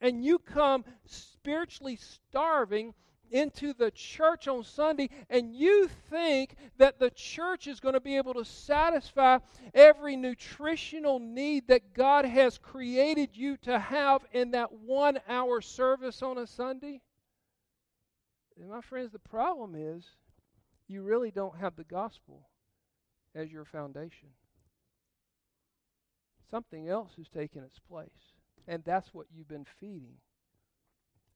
and 0.00 0.24
you 0.24 0.38
come 0.38 0.84
spiritually 1.06 1.96
starving, 1.96 2.94
into 3.34 3.74
the 3.74 3.90
church 3.90 4.46
on 4.46 4.62
Sunday 4.62 5.10
and 5.28 5.52
you 5.52 5.90
think 6.08 6.54
that 6.78 7.00
the 7.00 7.10
church 7.10 7.66
is 7.66 7.80
going 7.80 7.94
to 7.94 8.00
be 8.00 8.16
able 8.16 8.32
to 8.34 8.44
satisfy 8.44 9.38
every 9.74 10.14
nutritional 10.14 11.18
need 11.18 11.66
that 11.66 11.92
God 11.92 12.24
has 12.24 12.58
created 12.58 13.30
you 13.34 13.56
to 13.58 13.76
have 13.76 14.24
in 14.32 14.52
that 14.52 14.72
one 14.72 15.18
hour 15.28 15.60
service 15.60 16.22
on 16.22 16.38
a 16.38 16.46
Sunday, 16.46 17.00
and 18.56 18.70
my 18.70 18.80
friends, 18.80 19.10
the 19.10 19.18
problem 19.18 19.74
is 19.76 20.04
you 20.86 21.02
really 21.02 21.32
don't 21.32 21.58
have 21.58 21.74
the 21.74 21.84
gospel 21.84 22.48
as 23.34 23.50
your 23.50 23.64
foundation. 23.64 24.28
Something 26.50 26.88
else 26.88 27.10
has 27.16 27.28
taken 27.28 27.64
its 27.64 27.80
place, 27.80 28.08
and 28.68 28.84
that's 28.84 29.12
what 29.12 29.26
you've 29.34 29.48
been 29.48 29.66
feeding 29.80 30.18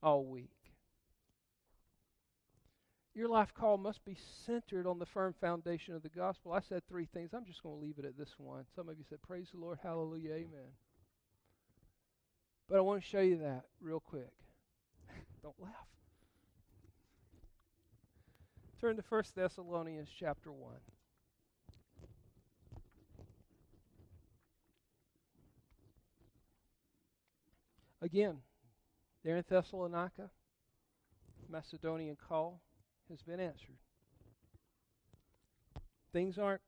all 0.01 0.25
week. 0.25 0.58
Your 3.19 3.29
life 3.29 3.53
call 3.53 3.77
must 3.77 4.05
be 4.05 4.17
centered 4.47 4.87
on 4.87 5.01
the 5.01 5.07
firm 5.07 5.35
foundation 5.41 5.93
of 5.93 6.05
the 6.05 6.09
gospel. 6.09 6.53
I 6.53 6.61
said 6.61 6.83
three 6.89 7.09
things. 7.13 7.31
I'm 7.35 7.45
just 7.45 7.65
going 7.65 7.75
to 7.75 7.85
leave 7.85 7.99
it 7.99 8.05
at 8.05 8.17
this 8.17 8.35
one. 8.39 8.65
Some 8.77 8.89
of 8.89 8.97
you 8.97 9.05
said, 9.09 9.19
Praise 9.27 9.49
the 9.53 9.59
Lord, 9.59 9.79
hallelujah, 9.83 10.35
amen. 10.35 10.71
But 12.69 12.79
I 12.79 12.81
want 12.81 13.03
to 13.03 13.09
show 13.09 13.21
you 13.21 13.39
that 13.39 13.65
real 13.81 13.99
quick. 13.99 14.31
Don't 15.43 15.61
laugh. 15.61 15.73
Turn 18.81 18.95
to 18.95 19.03
1 19.09 19.23
Thessalonians 19.35 20.09
chapter 20.17 20.53
1. 20.53 20.75
Again, 28.01 28.37
there 29.25 29.37
in 29.37 29.45
Thessalonica, 29.49 30.31
Macedonian 31.51 32.17
call 32.29 32.61
has 33.09 33.23
been 33.23 33.41
answered. 33.41 33.77
Things 36.13 36.39
aren't 36.39 36.63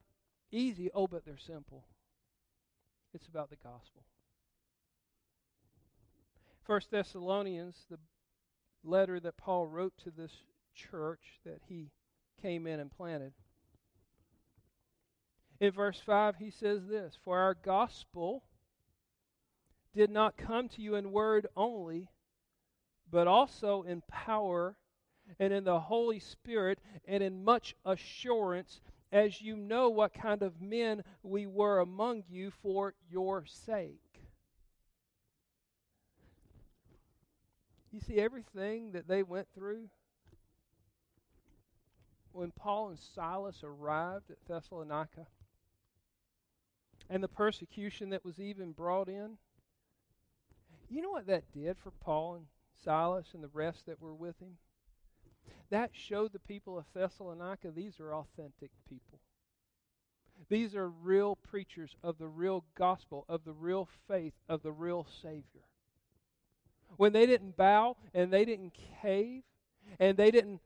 easy, 0.53 0.90
oh, 0.94 1.07
but 1.07 1.24
they're 1.24 1.38
simple. 1.38 1.85
It's 3.14 3.26
about 3.26 3.50
the 3.50 3.57
gospel. 3.57 4.03
First 6.64 6.90
Thessalonians, 6.90 7.76
the 7.90 7.98
letter 8.85 9.18
that 9.20 9.37
Paul 9.37 9.66
wrote 9.66 9.94
to 10.05 10.11
this 10.11 10.33
church 10.74 11.40
that 11.44 11.61
he 11.68 11.90
came 12.40 12.66
in 12.66 12.81
and 12.81 12.90
planted. 12.90 13.33
In 15.59 15.72
verse 15.72 16.00
5, 16.05 16.37
he 16.37 16.50
says 16.50 16.87
this 16.87 17.18
For 17.24 17.38
our 17.38 17.55
gospel 17.55 18.44
did 19.94 20.11
not 20.11 20.37
come 20.37 20.68
to 20.68 20.83
you 20.83 20.94
in 20.94 21.12
word 21.12 21.46
only, 21.57 22.09
but 23.11 23.26
also 23.26 23.83
in 23.83 24.03
power 24.09 24.76
and 25.38 25.52
in 25.52 25.64
the 25.64 25.80
Holy 25.80 26.18
Spirit 26.18 26.78
and 27.06 27.22
in 27.22 27.44
much 27.44 27.74
assurance, 27.84 28.80
as 29.12 29.40
you 29.40 29.56
know 29.56 29.88
what 29.88 30.14
kind 30.14 30.42
of 30.42 30.60
men 30.60 31.02
we 31.22 31.46
were 31.46 31.80
among 31.80 32.24
you 32.28 32.50
for 32.62 32.94
your 33.10 33.44
sake. 33.46 34.00
You 37.92 38.00
see, 38.00 38.18
everything 38.18 38.92
that 38.92 39.08
they 39.08 39.22
went 39.22 39.48
through, 39.54 39.88
when 42.32 42.52
Paul 42.52 42.90
and 42.90 42.98
Silas 42.98 43.62
arrived 43.64 44.30
at 44.30 44.36
Thessalonica, 44.46 45.26
and 47.08 47.22
the 47.22 47.28
persecution 47.28 48.10
that 48.10 48.24
was 48.24 48.38
even 48.38 48.70
brought 48.70 49.08
in, 49.08 49.38
you 50.88 51.02
know 51.02 51.10
what 51.10 51.26
that 51.26 51.50
did 51.52 51.76
for 51.78 51.90
Paul 51.90 52.34
and 52.36 52.46
Silas 52.84 53.26
and 53.34 53.42
the 53.42 53.50
rest 53.52 53.86
that 53.86 54.00
were 54.00 54.14
with 54.14 54.38
him? 54.38 54.58
That 55.70 55.90
showed 55.92 56.33
the 56.33 56.40
people 56.40 56.79
of 56.79 56.85
Thessalonica 56.94 57.70
these 57.70 58.00
are 58.00 58.14
authentic 58.14 58.70
people. 58.88 59.20
These 60.48 60.74
are 60.74 60.88
real 60.88 61.37
preachers 61.37 61.96
of 62.03 62.18
the 62.18 62.26
real 62.26 62.64
gospel, 62.74 63.24
of 63.29 63.44
the 63.44 63.53
real 63.53 63.88
faith, 64.09 64.33
of 64.48 64.62
the 64.62 64.72
real 64.72 65.07
Savior. 65.22 65.64
When 66.96 67.12
they 67.12 67.26
didn't 67.26 67.57
bow 67.57 67.96
and 68.14 68.33
they 68.33 68.44
didn't 68.44 68.72
cave 69.03 69.42
and 69.98 70.16
they 70.16 70.31
didn't 70.31 70.61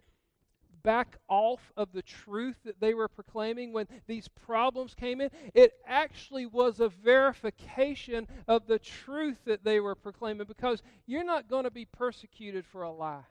back 0.83 1.17
off 1.29 1.73
of 1.77 1.93
the 1.93 2.03
truth 2.03 2.57
that 2.65 2.79
they 2.79 2.95
were 2.95 3.09
proclaiming 3.09 3.73
when 3.73 3.89
these 4.07 4.29
problems 4.29 4.95
came 4.95 5.21
in, 5.21 5.31
it 5.55 5.73
actually 5.87 6.47
was 6.47 6.79
a 6.79 6.89
verification 6.89 8.29
of 8.47 8.67
the 8.67 8.79
truth 8.79 9.39
that 9.47 9.65
they 9.65 9.81
were 9.81 9.95
proclaiming 9.95 10.47
because 10.47 10.83
you're 11.07 11.25
not 11.25 11.49
going 11.49 11.65
to 11.65 11.71
be 11.71 11.87
persecuted 11.87 12.65
for 12.67 12.83
a 12.83 12.91
lie. 12.91 13.25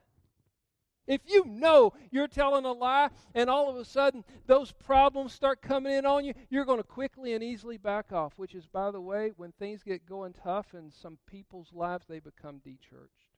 If 1.05 1.21
you 1.25 1.45
know 1.45 1.93
you're 2.11 2.27
telling 2.27 2.65
a 2.65 2.71
lie 2.71 3.09
and 3.35 3.49
all 3.49 3.69
of 3.69 3.75
a 3.75 3.85
sudden 3.85 4.23
those 4.47 4.71
problems 4.71 5.33
start 5.33 5.61
coming 5.61 5.93
in 5.93 6.05
on 6.05 6.23
you, 6.23 6.33
you're 6.49 6.65
going 6.65 6.79
to 6.79 6.83
quickly 6.83 7.33
and 7.33 7.43
easily 7.43 7.77
back 7.77 8.11
off, 8.11 8.33
which 8.37 8.55
is, 8.55 8.65
by 8.65 8.91
the 8.91 9.01
way, 9.01 9.31
when 9.35 9.51
things 9.51 9.83
get 9.83 10.05
going 10.05 10.33
tough 10.33 10.73
in 10.73 10.91
some 10.91 11.17
people's 11.29 11.73
lives, 11.73 12.05
they 12.07 12.19
become 12.19 12.61
dechurched. 12.65 13.29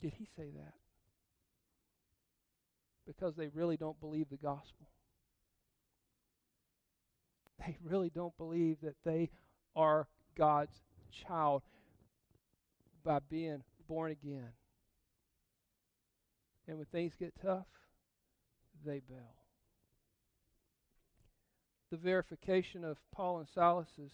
Did 0.00 0.14
he 0.14 0.26
say 0.36 0.50
that? 0.56 0.74
because 3.10 3.34
they 3.34 3.48
really 3.48 3.76
don't 3.76 3.98
believe 4.00 4.28
the 4.30 4.36
gospel. 4.36 4.86
They 7.58 7.76
really 7.84 8.10
don't 8.10 8.36
believe 8.38 8.78
that 8.82 8.96
they 9.04 9.30
are 9.76 10.08
God's 10.36 10.80
child 11.10 11.62
by 13.04 13.18
being 13.28 13.62
born 13.88 14.12
again. 14.12 14.50
And 16.70 16.78
when 16.78 16.86
things 16.86 17.14
get 17.18 17.34
tough, 17.42 17.66
they 18.86 19.00
bail. 19.00 19.34
The 21.90 21.96
verification 21.96 22.84
of 22.84 22.96
Paul 23.12 23.40
and 23.40 23.48
Silas's 23.48 24.12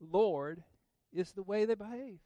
Lord 0.00 0.64
is 1.12 1.32
the 1.32 1.42
way 1.42 1.66
they 1.66 1.74
behaved. 1.74 2.20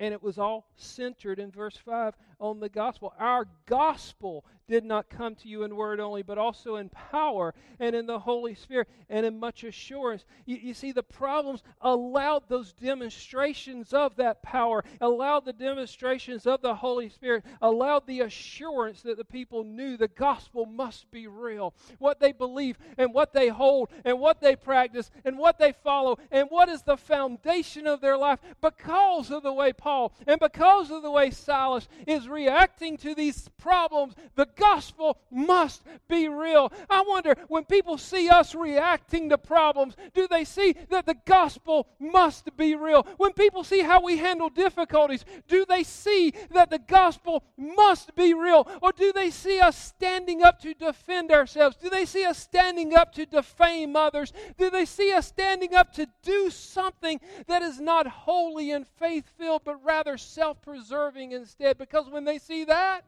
And 0.00 0.12
it 0.12 0.22
was 0.22 0.38
all 0.38 0.66
centered 0.76 1.38
in 1.38 1.50
verse 1.50 1.76
5 1.76 2.14
on 2.40 2.60
the 2.60 2.68
gospel. 2.68 3.14
Our 3.18 3.46
gospel 3.66 4.44
did 4.66 4.84
not 4.84 5.10
come 5.10 5.34
to 5.34 5.48
you 5.48 5.62
in 5.64 5.76
word 5.76 6.00
only, 6.00 6.22
but 6.22 6.38
also 6.38 6.76
in 6.76 6.88
power 6.88 7.54
and 7.78 7.94
in 7.94 8.06
the 8.06 8.18
Holy 8.18 8.54
Spirit 8.54 8.88
and 9.08 9.26
in 9.26 9.38
much 9.38 9.62
assurance. 9.62 10.24
You, 10.46 10.56
you, 10.56 10.74
see, 10.74 10.92
the 10.92 11.02
problems 11.02 11.62
allowed 11.80 12.48
those 12.48 12.72
demonstrations 12.72 13.92
of 13.92 14.16
that 14.16 14.42
power, 14.42 14.84
allowed 15.00 15.44
the 15.44 15.52
demonstrations 15.52 16.46
of 16.46 16.62
the 16.62 16.74
Holy 16.74 17.08
Spirit, 17.08 17.44
allowed 17.60 18.06
the 18.06 18.20
assurance 18.20 19.02
that 19.02 19.18
the 19.18 19.24
people 19.24 19.64
knew 19.64 19.96
the 19.96 20.08
gospel 20.08 20.66
must 20.66 21.10
be 21.10 21.26
real. 21.26 21.74
What 21.98 22.20
they 22.20 22.32
believe 22.32 22.78
and 22.96 23.12
what 23.12 23.32
they 23.32 23.48
hold 23.48 23.90
and 24.04 24.18
what 24.18 24.40
they 24.40 24.56
practice 24.56 25.10
and 25.24 25.38
what 25.38 25.58
they 25.58 25.72
follow 25.72 26.18
and 26.30 26.48
what 26.48 26.68
is 26.68 26.82
the 26.82 26.96
foundation 26.96 27.86
of 27.86 28.00
their 28.00 28.16
life 28.16 28.38
because 28.62 29.30
of 29.30 29.42
the 29.42 29.52
way 29.52 29.72
and 29.84 30.40
because 30.40 30.90
of 30.90 31.02
the 31.02 31.10
way 31.10 31.30
Silas 31.30 31.88
is 32.06 32.28
reacting 32.28 32.96
to 32.98 33.14
these 33.14 33.48
problems. 33.58 34.14
The 34.34 34.48
gospel 34.56 35.18
must 35.30 35.82
be 36.08 36.28
real. 36.28 36.72
I 36.88 37.02
wonder 37.06 37.34
when 37.48 37.64
people 37.64 37.98
see 37.98 38.28
us 38.28 38.54
reacting 38.54 39.28
to 39.30 39.38
problems, 39.38 39.96
do 40.14 40.26
they 40.28 40.44
see 40.44 40.74
that 40.90 41.06
the 41.06 41.16
gospel 41.26 41.88
must 41.98 42.56
be 42.56 42.74
real? 42.74 43.06
When 43.16 43.32
people 43.32 43.64
see 43.64 43.80
how 43.80 44.02
we 44.02 44.16
handle 44.16 44.48
difficulties, 44.48 45.24
do 45.48 45.64
they 45.66 45.82
see 45.82 46.32
that 46.50 46.70
the 46.70 46.78
gospel 46.78 47.44
must 47.56 48.14
be 48.14 48.34
real? 48.34 48.68
Or 48.82 48.92
do 48.92 49.12
they 49.12 49.30
see 49.30 49.60
us 49.60 49.76
standing 49.76 50.42
up 50.42 50.60
to 50.60 50.74
defend 50.74 51.30
ourselves? 51.30 51.76
Do 51.76 51.90
they 51.90 52.04
see 52.04 52.24
us 52.24 52.38
standing 52.38 52.94
up 52.94 53.12
to 53.14 53.26
defame 53.26 53.96
others? 53.96 54.32
Do 54.56 54.70
they 54.70 54.84
see 54.84 55.12
us 55.12 55.26
standing 55.26 55.74
up 55.74 55.92
to 55.94 56.06
do 56.22 56.50
something 56.50 57.20
that 57.46 57.62
is 57.62 57.80
not 57.80 58.06
holy 58.06 58.70
and 58.70 58.86
faith 58.86 59.24
filled, 59.38 59.64
but 59.74 59.84
rather 59.84 60.16
self 60.16 60.60
preserving 60.62 61.32
instead? 61.32 61.78
Because 61.78 62.08
when 62.08 62.24
they 62.24 62.38
see 62.38 62.64
that, 62.64 63.02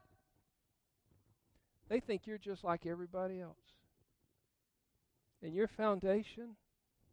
they 1.89 2.01
think 2.01 2.27
you're 2.27 2.39
just 2.39 2.65
like 2.65 2.87
everybody 2.87 3.41
else. 3.41 3.57
And 5.43 5.55
your 5.55 5.69
foundation 5.69 6.57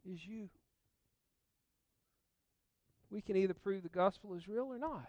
is 0.06 0.26
you. 0.26 0.50
We 3.12 3.22
can 3.22 3.36
either 3.36 3.54
prove 3.54 3.84
the 3.84 3.90
gospel 3.90 4.34
is 4.34 4.48
real 4.48 4.74
or 4.74 4.80
not. 4.80 5.08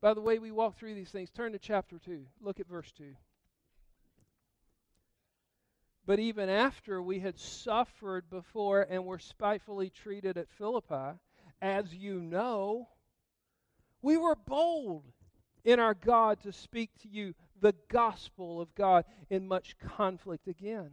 By 0.00 0.14
the 0.14 0.20
way, 0.20 0.38
we 0.38 0.52
walk 0.52 0.78
through 0.78 0.94
these 0.94 1.10
things. 1.10 1.30
Turn 1.30 1.52
to 1.52 1.58
chapter 1.58 1.98
2. 1.98 2.26
Look 2.40 2.60
at 2.60 2.68
verse 2.68 2.92
2. 2.96 3.16
But 6.06 6.20
even 6.20 6.48
after 6.48 7.02
we 7.02 7.18
had 7.18 7.40
suffered 7.40 8.30
before 8.30 8.86
and 8.88 9.04
were 9.04 9.18
spitefully 9.18 9.90
treated 9.90 10.36
at 10.36 10.48
Philippi, 10.48 11.18
as 11.60 11.92
you 11.92 12.20
know, 12.20 12.86
we 14.06 14.16
were 14.16 14.36
bold 14.36 15.02
in 15.64 15.80
our 15.80 15.92
God 15.92 16.40
to 16.42 16.52
speak 16.52 16.90
to 17.02 17.08
you 17.08 17.34
the 17.60 17.74
gospel 17.88 18.60
of 18.60 18.72
God 18.76 19.04
in 19.30 19.48
much 19.48 19.76
conflict 19.78 20.46
again. 20.46 20.92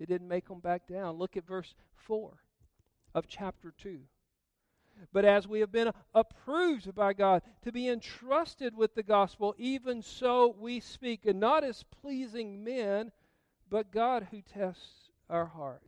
It 0.00 0.08
didn't 0.08 0.28
make 0.28 0.48
them 0.48 0.60
back 0.60 0.86
down. 0.86 1.18
Look 1.18 1.36
at 1.36 1.46
verse 1.46 1.74
4 1.92 2.32
of 3.14 3.28
chapter 3.28 3.74
2. 3.76 3.98
But 5.12 5.26
as 5.26 5.46
we 5.46 5.60
have 5.60 5.70
been 5.70 5.90
approved 6.14 6.94
by 6.94 7.12
God 7.12 7.42
to 7.64 7.70
be 7.70 7.90
entrusted 7.90 8.74
with 8.74 8.94
the 8.94 9.02
gospel, 9.02 9.54
even 9.58 10.00
so 10.00 10.56
we 10.58 10.80
speak, 10.80 11.26
and 11.26 11.38
not 11.38 11.64
as 11.64 11.84
pleasing 12.00 12.64
men, 12.64 13.12
but 13.68 13.92
God 13.92 14.28
who 14.30 14.40
tests 14.40 15.10
our 15.28 15.44
heart. 15.44 15.82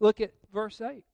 Look 0.00 0.20
at 0.20 0.32
verse 0.52 0.80
8 0.80 1.04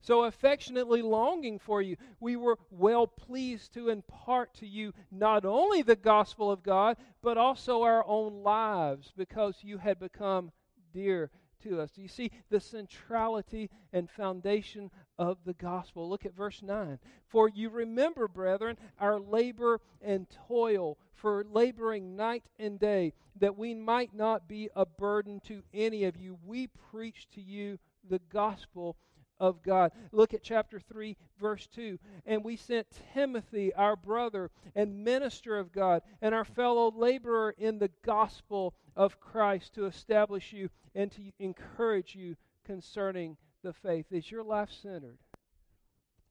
so 0.00 0.24
affectionately 0.24 1.02
longing 1.02 1.58
for 1.58 1.82
you, 1.82 1.96
we 2.20 2.36
were 2.36 2.58
well 2.70 3.06
pleased 3.06 3.74
to 3.74 3.88
impart 3.88 4.54
to 4.54 4.66
you 4.66 4.92
not 5.10 5.44
only 5.44 5.82
the 5.82 5.96
gospel 5.96 6.50
of 6.50 6.62
God, 6.62 6.96
but 7.22 7.36
also 7.36 7.82
our 7.82 8.04
own 8.06 8.42
lives, 8.42 9.12
because 9.16 9.56
you 9.62 9.78
had 9.78 9.98
become 9.98 10.52
dear 10.92 11.30
to 11.62 11.80
us. 11.80 11.90
Do 11.90 12.02
you 12.02 12.08
see 12.08 12.30
the 12.50 12.60
centrality 12.60 13.70
and 13.92 14.08
foundation 14.08 14.90
of 15.18 15.38
the 15.44 15.54
gospel? 15.54 16.08
Look 16.08 16.24
at 16.24 16.36
verse 16.36 16.62
9. 16.62 16.98
For 17.26 17.48
you 17.48 17.68
remember, 17.68 18.28
brethren, 18.28 18.76
our 18.98 19.18
labor 19.18 19.80
and 20.00 20.26
toil, 20.46 20.98
for 21.14 21.44
laboring 21.50 22.14
night 22.14 22.44
and 22.58 22.78
day, 22.78 23.12
that 23.40 23.58
we 23.58 23.74
might 23.74 24.14
not 24.14 24.48
be 24.48 24.68
a 24.76 24.86
burden 24.86 25.40
to 25.46 25.62
any 25.74 26.04
of 26.04 26.16
you. 26.16 26.38
We 26.44 26.68
preach 26.68 27.28
to 27.34 27.40
you 27.40 27.78
the 28.08 28.20
gospel 28.32 28.96
of 29.40 29.62
God. 29.62 29.92
Look 30.12 30.34
at 30.34 30.42
chapter 30.42 30.80
3, 30.80 31.16
verse 31.40 31.66
2. 31.74 31.98
And 32.26 32.44
we 32.44 32.56
sent 32.56 32.86
Timothy, 33.14 33.72
our 33.74 33.96
brother 33.96 34.50
and 34.74 35.04
minister 35.04 35.56
of 35.56 35.72
God, 35.72 36.02
and 36.20 36.34
our 36.34 36.44
fellow 36.44 36.92
laborer 36.94 37.54
in 37.58 37.78
the 37.78 37.90
gospel 38.04 38.74
of 38.96 39.20
Christ 39.20 39.74
to 39.74 39.86
establish 39.86 40.52
you 40.52 40.70
and 40.94 41.10
to 41.12 41.32
encourage 41.38 42.14
you 42.14 42.36
concerning 42.64 43.36
the 43.62 43.72
faith. 43.72 44.06
Is 44.10 44.30
your 44.30 44.42
life 44.42 44.70
centered 44.82 45.18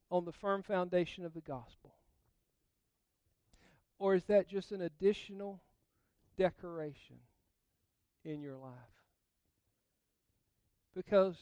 on 0.10 0.26
the 0.26 0.32
firm 0.32 0.64
foundation 0.64 1.26
of 1.26 1.34
the 1.34 1.42
gospel? 1.42 1.94
Or 4.00 4.16
is 4.16 4.26
that 4.26 4.48
just 4.48 4.72
an 4.72 4.82
additional 4.82 5.62
decoration 6.38 7.18
in 8.24 8.42
your 8.42 8.56
life? 8.56 8.72
Because 10.96 11.38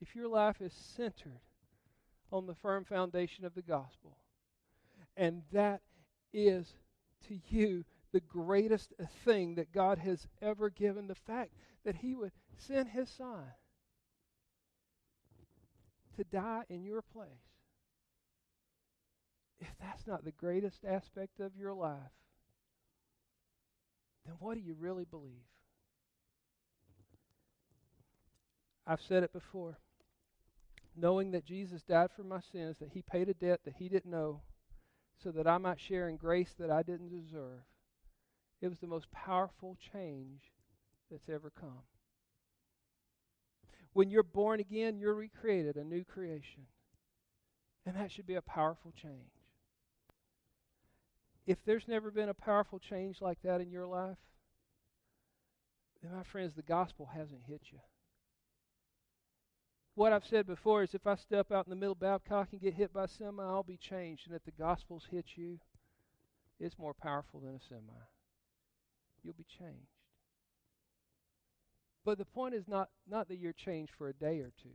if 0.00 0.14
your 0.14 0.28
life 0.28 0.60
is 0.60 0.72
centered 0.72 1.40
on 2.32 2.46
the 2.46 2.54
firm 2.54 2.84
foundation 2.84 3.44
of 3.44 3.54
the 3.54 3.62
gospel, 3.62 4.16
and 5.16 5.42
that 5.52 5.82
is 6.32 6.74
to 7.28 7.38
you 7.48 7.84
the 8.12 8.20
greatest 8.20 8.92
thing 9.24 9.54
that 9.56 9.72
God 9.72 9.98
has 9.98 10.26
ever 10.40 10.70
given 10.70 11.06
the 11.06 11.14
fact 11.14 11.52
that 11.84 11.96
He 11.96 12.14
would 12.14 12.32
send 12.56 12.88
His 12.88 13.08
Son 13.08 13.44
to 16.16 16.24
die 16.24 16.64
in 16.68 16.84
your 16.84 17.02
place. 17.02 17.28
If 19.60 19.68
that's 19.80 20.06
not 20.06 20.24
the 20.24 20.32
greatest 20.32 20.84
aspect 20.84 21.40
of 21.40 21.56
your 21.56 21.74
life, 21.74 21.98
then 24.24 24.34
what 24.38 24.54
do 24.54 24.60
you 24.60 24.74
really 24.78 25.04
believe? 25.04 25.44
I've 28.86 29.02
said 29.02 29.22
it 29.22 29.32
before 29.32 29.78
knowing 30.96 31.30
that 31.32 31.44
Jesus 31.44 31.82
died 31.82 32.10
for 32.14 32.22
my 32.24 32.40
sins, 32.52 32.78
that 32.78 32.90
he 32.90 33.02
paid 33.02 33.28
a 33.28 33.34
debt 33.34 33.60
that 33.64 33.74
he 33.78 33.88
didn't 33.88 34.10
know, 34.10 34.42
so 35.22 35.30
that 35.30 35.46
I 35.46 35.58
might 35.58 35.80
share 35.80 36.08
in 36.08 36.16
grace 36.16 36.54
that 36.58 36.70
I 36.70 36.82
didn't 36.82 37.10
deserve. 37.10 37.62
It 38.60 38.68
was 38.68 38.78
the 38.78 38.86
most 38.86 39.10
powerful 39.12 39.76
change 39.92 40.52
that's 41.10 41.28
ever 41.28 41.50
come. 41.50 41.82
When 43.92 44.10
you're 44.10 44.22
born 44.22 44.60
again, 44.60 44.98
you're 44.98 45.14
recreated, 45.14 45.76
a 45.76 45.84
new 45.84 46.04
creation. 46.04 46.66
And 47.86 47.96
that 47.96 48.12
should 48.12 48.26
be 48.26 48.34
a 48.36 48.42
powerful 48.42 48.92
change. 48.92 49.14
If 51.46 51.64
there's 51.64 51.88
never 51.88 52.10
been 52.10 52.28
a 52.28 52.34
powerful 52.34 52.78
change 52.78 53.20
like 53.20 53.38
that 53.42 53.60
in 53.60 53.70
your 53.70 53.86
life, 53.86 54.18
then, 56.02 56.12
my 56.14 56.22
friends, 56.22 56.54
the 56.54 56.62
gospel 56.62 57.10
hasn't 57.12 57.42
hit 57.46 57.62
you 57.72 57.78
what 59.94 60.12
I've 60.12 60.26
said 60.26 60.46
before 60.46 60.82
is 60.82 60.94
if 60.94 61.06
I 61.06 61.16
step 61.16 61.50
out 61.52 61.66
in 61.66 61.70
the 61.70 61.76
middle 61.76 61.92
of 61.92 62.00
Babcock 62.00 62.48
and 62.52 62.60
get 62.60 62.74
hit 62.74 62.92
by 62.92 63.04
a 63.04 63.08
semi, 63.08 63.42
I'll 63.42 63.62
be 63.62 63.76
changed. 63.76 64.26
And 64.26 64.36
if 64.36 64.44
the 64.44 64.50
gospel's 64.52 65.06
hit 65.10 65.24
you, 65.36 65.58
it's 66.58 66.78
more 66.78 66.94
powerful 66.94 67.40
than 67.40 67.54
a 67.54 67.60
semi. 67.68 68.00
You'll 69.22 69.34
be 69.34 69.46
changed. 69.58 69.88
But 72.04 72.18
the 72.18 72.24
point 72.24 72.54
is 72.54 72.66
not, 72.66 72.88
not 73.08 73.28
that 73.28 73.38
you're 73.38 73.52
changed 73.52 73.92
for 73.96 74.08
a 74.08 74.14
day 74.14 74.40
or 74.40 74.52
two. 74.62 74.70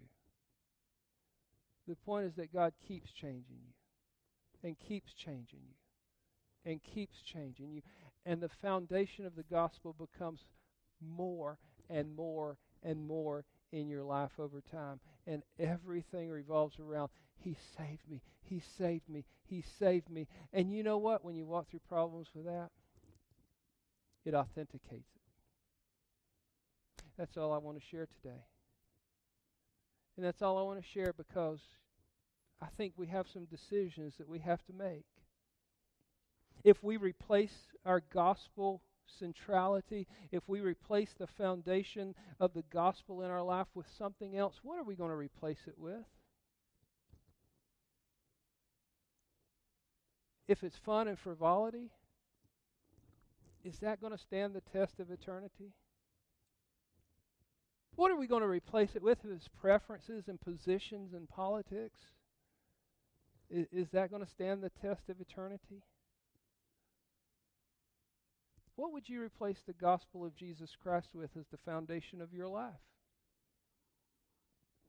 The 1.88 1.96
point 1.96 2.26
is 2.26 2.36
that 2.36 2.54
God 2.54 2.74
keeps 2.88 3.12
changing 3.12 3.58
you 3.64 4.68
and 4.68 4.76
keeps 4.80 5.14
changing 5.14 5.60
you 5.68 5.76
and 6.72 6.82
keeps 6.84 7.22
changing 7.22 7.72
you. 7.72 7.82
And 8.26 8.42
the 8.42 8.50
foundation 8.62 9.26
of 9.26 9.36
the 9.36 9.44
gospel 9.44 9.94
becomes 9.94 10.42
more 11.00 11.58
and 11.90 12.16
more 12.16 12.58
and 12.84 13.08
more 13.08 13.46
in 13.72 13.88
your 13.88 14.04
life 14.04 14.32
over 14.40 14.62
time. 14.62 15.00
And 15.28 15.44
everything 15.60 16.30
revolves 16.30 16.80
around 16.80 17.10
He 17.38 17.58
saved 17.78 18.10
me, 18.10 18.22
He 18.42 18.62
saved 18.78 19.10
me, 19.10 19.26
He 19.46 19.64
saved 19.80 20.10
me. 20.10 20.28
And 20.54 20.72
you 20.72 20.84
know 20.84 20.98
what? 20.98 21.24
When 21.24 21.36
you 21.36 21.46
walk 21.46 21.70
through 21.70 21.82
problems 21.88 22.28
with 22.34 22.46
that, 22.46 22.70
it 24.26 24.34
authenticates 24.34 25.10
it. 25.16 25.22
That's 27.18 27.38
all 27.38 27.54
I 27.54 27.58
want 27.58 27.80
to 27.80 27.86
share 27.86 28.08
today. 28.22 28.44
And 30.18 30.26
that's 30.26 30.42
all 30.42 30.58
I 30.58 30.62
want 30.62 30.82
to 30.82 30.88
share 30.88 31.14
because 31.14 31.60
I 32.62 32.68
think 32.78 32.94
we 32.98 33.08
have 33.08 33.28
some 33.28 33.46
decisions 33.46 34.16
that 34.18 34.30
we 34.30 34.40
have 34.40 34.64
to 34.66 34.74
make. 34.74 35.06
If 36.64 36.84
we 36.84 36.98
replace 36.98 37.68
our 37.86 38.02
gospel 38.14 38.82
centrality, 39.20 40.08
if 40.32 40.44
we 40.48 40.62
replace 40.62 41.14
the 41.18 41.28
foundation 41.28 42.16
of 42.40 42.54
the 42.54 42.64
gospel 42.72 43.22
in 43.22 43.32
our 43.32 43.44
life 43.44 43.68
with 43.74 43.88
something 43.98 44.38
else, 44.38 44.60
what 44.64 44.80
are 44.80 44.84
we 44.84 44.96
going 44.96 45.10
to 45.10 45.16
replace 45.16 45.68
it 45.68 45.76
with? 45.78 46.06
If 50.48 50.64
it's 50.64 50.78
fun 50.78 51.08
and 51.08 51.18
frivolity, 51.18 51.92
is 53.64 53.80
that 53.80 54.00
going 54.00 54.14
to 54.14 54.20
stand 54.20 54.54
the 54.54 54.62
test 54.62 55.00
of 55.00 55.10
eternity? 55.10 55.74
What 57.96 58.12
are 58.12 58.18
we 58.18 58.28
going 58.28 58.42
to 58.42 58.48
replace 58.48 58.96
it 58.96 59.02
with? 59.02 59.20
If 59.24 59.32
it's 59.32 59.48
preferences 59.48 60.28
and 60.28 60.40
positions 60.40 61.14
and 61.14 61.28
politics, 61.28 62.00
is, 63.50 63.66
is 63.72 63.90
that 63.92 64.12
going 64.12 64.24
to 64.24 64.30
stand 64.30 64.62
the 64.62 64.70
test 64.70 65.10
of 65.10 65.20
eternity? 65.20 65.82
What 68.76 68.92
would 68.92 69.08
you 69.08 69.22
replace 69.22 69.60
the 69.66 69.74
gospel 69.74 70.26
of 70.26 70.36
Jesus 70.36 70.72
Christ 70.82 71.10
with 71.14 71.32
as 71.38 71.46
the 71.52 71.58
foundation 71.66 72.22
of 72.22 72.34
your 72.34 72.48
life? 72.48 72.74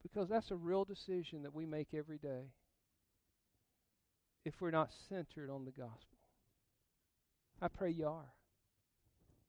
Because 0.02 0.28
that's 0.28 0.50
a 0.50 0.56
real 0.56 0.84
decision 0.84 1.42
that 1.42 1.54
we 1.54 1.66
make 1.66 1.88
every 1.94 2.18
day 2.18 2.50
if 4.44 4.54
we're 4.60 4.70
not 4.70 4.90
centered 5.08 5.50
on 5.50 5.64
the 5.64 5.72
gospel. 5.72 6.18
I 7.60 7.68
pray 7.68 7.90
you 7.90 8.06
are. 8.06 8.32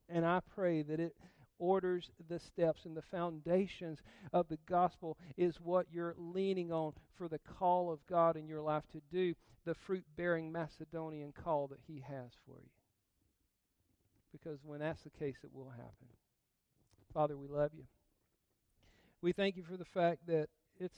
And 0.09 0.25
I 0.25 0.41
pray 0.55 0.83
that 0.83 0.99
it 0.99 1.15
orders 1.59 2.09
the 2.29 2.39
steps 2.39 2.85
and 2.85 2.95
the 2.95 3.01
foundations 3.01 3.99
of 4.31 4.47
the 4.47 4.59
gospel 4.69 5.17
is 5.35 5.59
what 5.61 5.87
you're 5.91 6.15
leaning 6.17 6.71
on 6.71 6.93
for 7.17 7.27
the 7.27 7.39
call 7.39 7.91
of 7.91 8.05
God 8.07 8.37
in 8.37 8.47
your 8.47 8.61
life 8.61 8.83
to 8.91 9.01
do 9.11 9.33
the 9.65 9.73
fruit 9.73 10.05
bearing 10.15 10.51
Macedonian 10.51 11.33
call 11.33 11.67
that 11.67 11.79
He 11.87 12.03
has 12.07 12.31
for 12.45 12.59
you 12.61 12.76
because 14.31 14.59
when 14.63 14.79
that's 14.79 15.01
the 15.03 15.09
case, 15.09 15.37
it 15.43 15.49
will 15.53 15.69
happen. 15.69 16.07
Father, 17.13 17.37
we 17.37 17.47
love 17.47 17.71
you. 17.75 17.83
We 19.21 19.31
thank 19.31 19.55
you 19.55 19.63
for 19.63 19.77
the 19.77 19.85
fact 19.85 20.27
that 20.27 20.47
it's 20.79 20.95